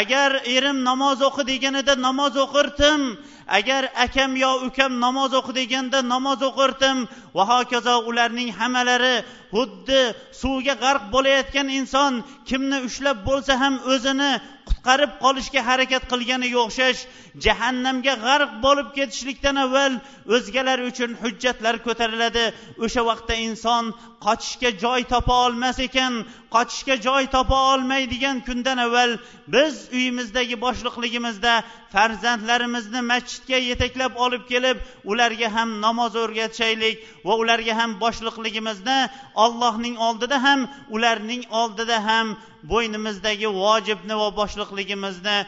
[0.00, 3.00] agar erim namoz o'qi deganida namoz o'qirdim
[3.48, 6.98] agar akam yo ukam namoz o'qi deganda namoz o'qirdim
[7.36, 9.16] va hokazo ularning hammalari
[9.54, 10.00] xuddi
[10.40, 12.12] suvga g'arq bo'layotgan inson
[12.48, 14.32] kimni ushlab bo'lsa ham o'zini
[14.68, 17.00] qutqarib qolishga harakat qilganiga o'xshash
[17.44, 19.92] jahannamga g'arq bo'lib ketishlikdan avval
[20.36, 22.44] o'zgalar uchun hujjatlar ko'tariladi.
[22.84, 23.84] O'sha vaqtda inson
[24.26, 26.12] qochishga joy topa olmas ekan
[26.54, 29.10] qochishga joy topa olmaydigan kundan avval
[29.54, 31.54] biz uyimizdagi boshliqligimizda
[31.94, 33.00] farzandlarimizni
[33.32, 38.98] masjidga yetaklab olib kelib ularga ham namoz o'rgatishaylik va ularga ham boshliqligimizni
[39.44, 40.60] ollohning oldida ham
[40.90, 42.26] ularning oldida ham
[42.72, 45.38] bo'ynimizdagi vojibni va boshliqligimizni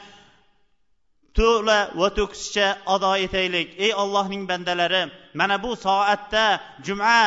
[1.39, 3.68] to'la va to'kischa ado etaylik.
[3.85, 5.03] Ey ollohning bandalari
[5.39, 6.45] mana bu soatda
[6.87, 7.18] juma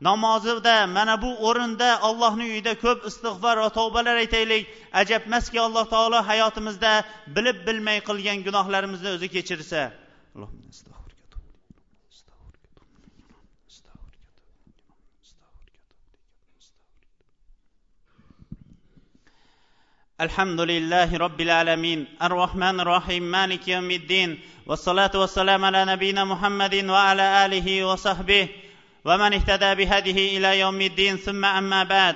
[0.00, 4.62] namozida mana bu o'rinda allohning uyida ko'p istig'for va tavbalar aytaylik
[5.02, 6.92] ajabmaski alloh taolo hayotimizda
[7.36, 9.82] bilib bilmay qilgan gunohlarimizni o'zi kechirsa
[20.20, 24.30] الحمد لله رب العالمين الرحمن الرحيم مالك يوم الدين
[24.66, 28.48] والصلاة والسلام على نبينا محمد وعلى آله وصحبه
[29.07, 32.15] va man ihtada bihadihi ila yomiddin summa amma ba'd.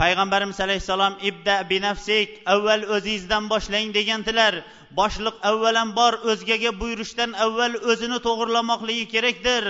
[0.00, 4.54] Payg'ambarimiz alayhissalom ibda binafsik avval o'zingizdan boshlang degandilar.
[4.98, 9.64] Boshliq avvalambor o'zgaga buyurishdan avval o'zini to'g'irlamoqligi kerakdir.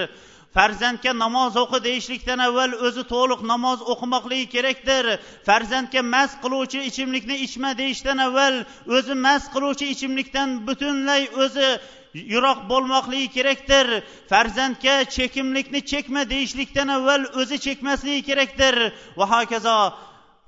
[0.57, 5.05] Farzandga namoz o'qi deyishlikdan avval o'zi to'liq namoz o'qimoqligi kerakdir.
[5.49, 8.55] Farzandga mast qiluvchi ichimlikni ichma deyishdan avval
[8.97, 11.68] o'zi mast qiluvchi ichimlikdan butunlay o'zi
[12.32, 13.86] yiroq bo'lmoqligi kerakdir.
[14.30, 18.74] Farzandga chekimlikni chekma deyishlikdan avval o'zi chekmasligi kerakdir.
[19.18, 19.76] Va hokazo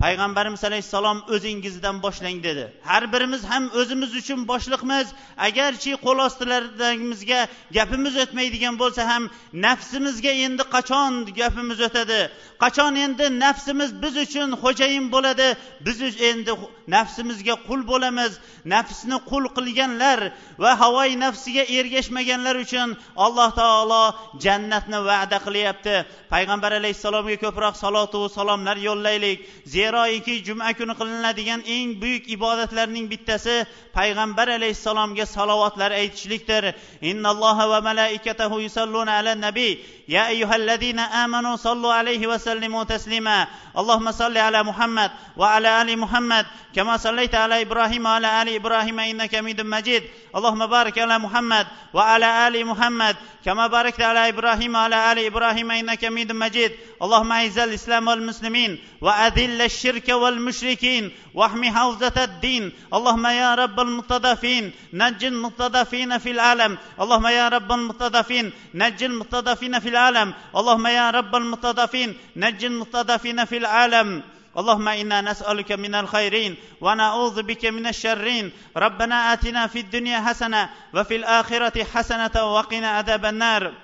[0.02, 2.64] payg'ambarimiz alayhissalom o'zingizdan boshlang dedi.
[2.88, 5.06] Har birimiz ham o'zimiz uchun boshliqmiz.
[5.48, 7.40] Agarchi qo'l ostilarimizga
[7.76, 9.24] gapimiz o'tmaydigan bo'lsa ham
[9.66, 12.20] nafsimizga endi qachon gapimiz o'tadi?
[12.62, 15.48] Qachon endi nafsimiz biz uchun xo'jayin bo'ladi?
[15.86, 15.98] Biz
[16.30, 16.52] endi
[16.96, 18.32] nafsimizga qul bo'lamiz.
[18.74, 20.20] Nafsni qul qilganlar
[20.62, 22.88] va havoyi nafsiga ergashmaganlar uchun
[23.24, 24.04] alloh taolo
[24.44, 25.94] jannatni va'da qilyapti.
[26.32, 29.38] Payg'ambar alayhissalomga ko'proq salotu salomlar yo'llaylik.
[29.87, 33.65] zeroiki juma kuni qilinadigan eng buyuk ibodatlarning bittasi
[33.95, 41.93] payg'ambar alayhissalomga salovatlar aytishlikdir innalloha va malaikatahu yusalluna ala nabiy يا أيها الذين آمنوا صلوا
[41.93, 43.47] عليه وسلموا تسليما
[43.77, 46.45] اللهم صل على محمد وعلى آل محمد
[46.75, 50.03] كما صليت على إبراهيم وعلى آل إبراهيم إنك حميد مجيد
[50.35, 53.15] اللهم بارك على محمد وعلى آل محمد
[53.45, 56.71] كما باركت على إبراهيم وعلى آل إبراهيم إنك حميد مجيد
[57.01, 62.72] اللهم أعز الإسلام والمسلمين وأذل الشرك والمشركين واحمي حوزة الدين.
[62.94, 66.78] اللهم يا رب المستضعفين نج المستضعفين في العالم.
[67.00, 70.34] اللهم يا رب المستضعفين نج المستضعفين في العالم.
[70.56, 74.22] اللهم يا رب المستضعفين نج المستضعفين في العالم.
[74.58, 78.52] اللهم إنا نسألك من الخيرين ونعوذ بك من الشرين.
[78.76, 83.74] ربنا آتنا في الدنيا حسنة وفي الآخرة حسنة وقنا عذاب النار.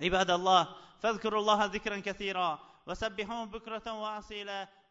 [0.00, 0.68] عباد الله
[1.02, 4.68] فاذكروا الله ذكرا كثيرا وسبحوه بكرة واصيلا.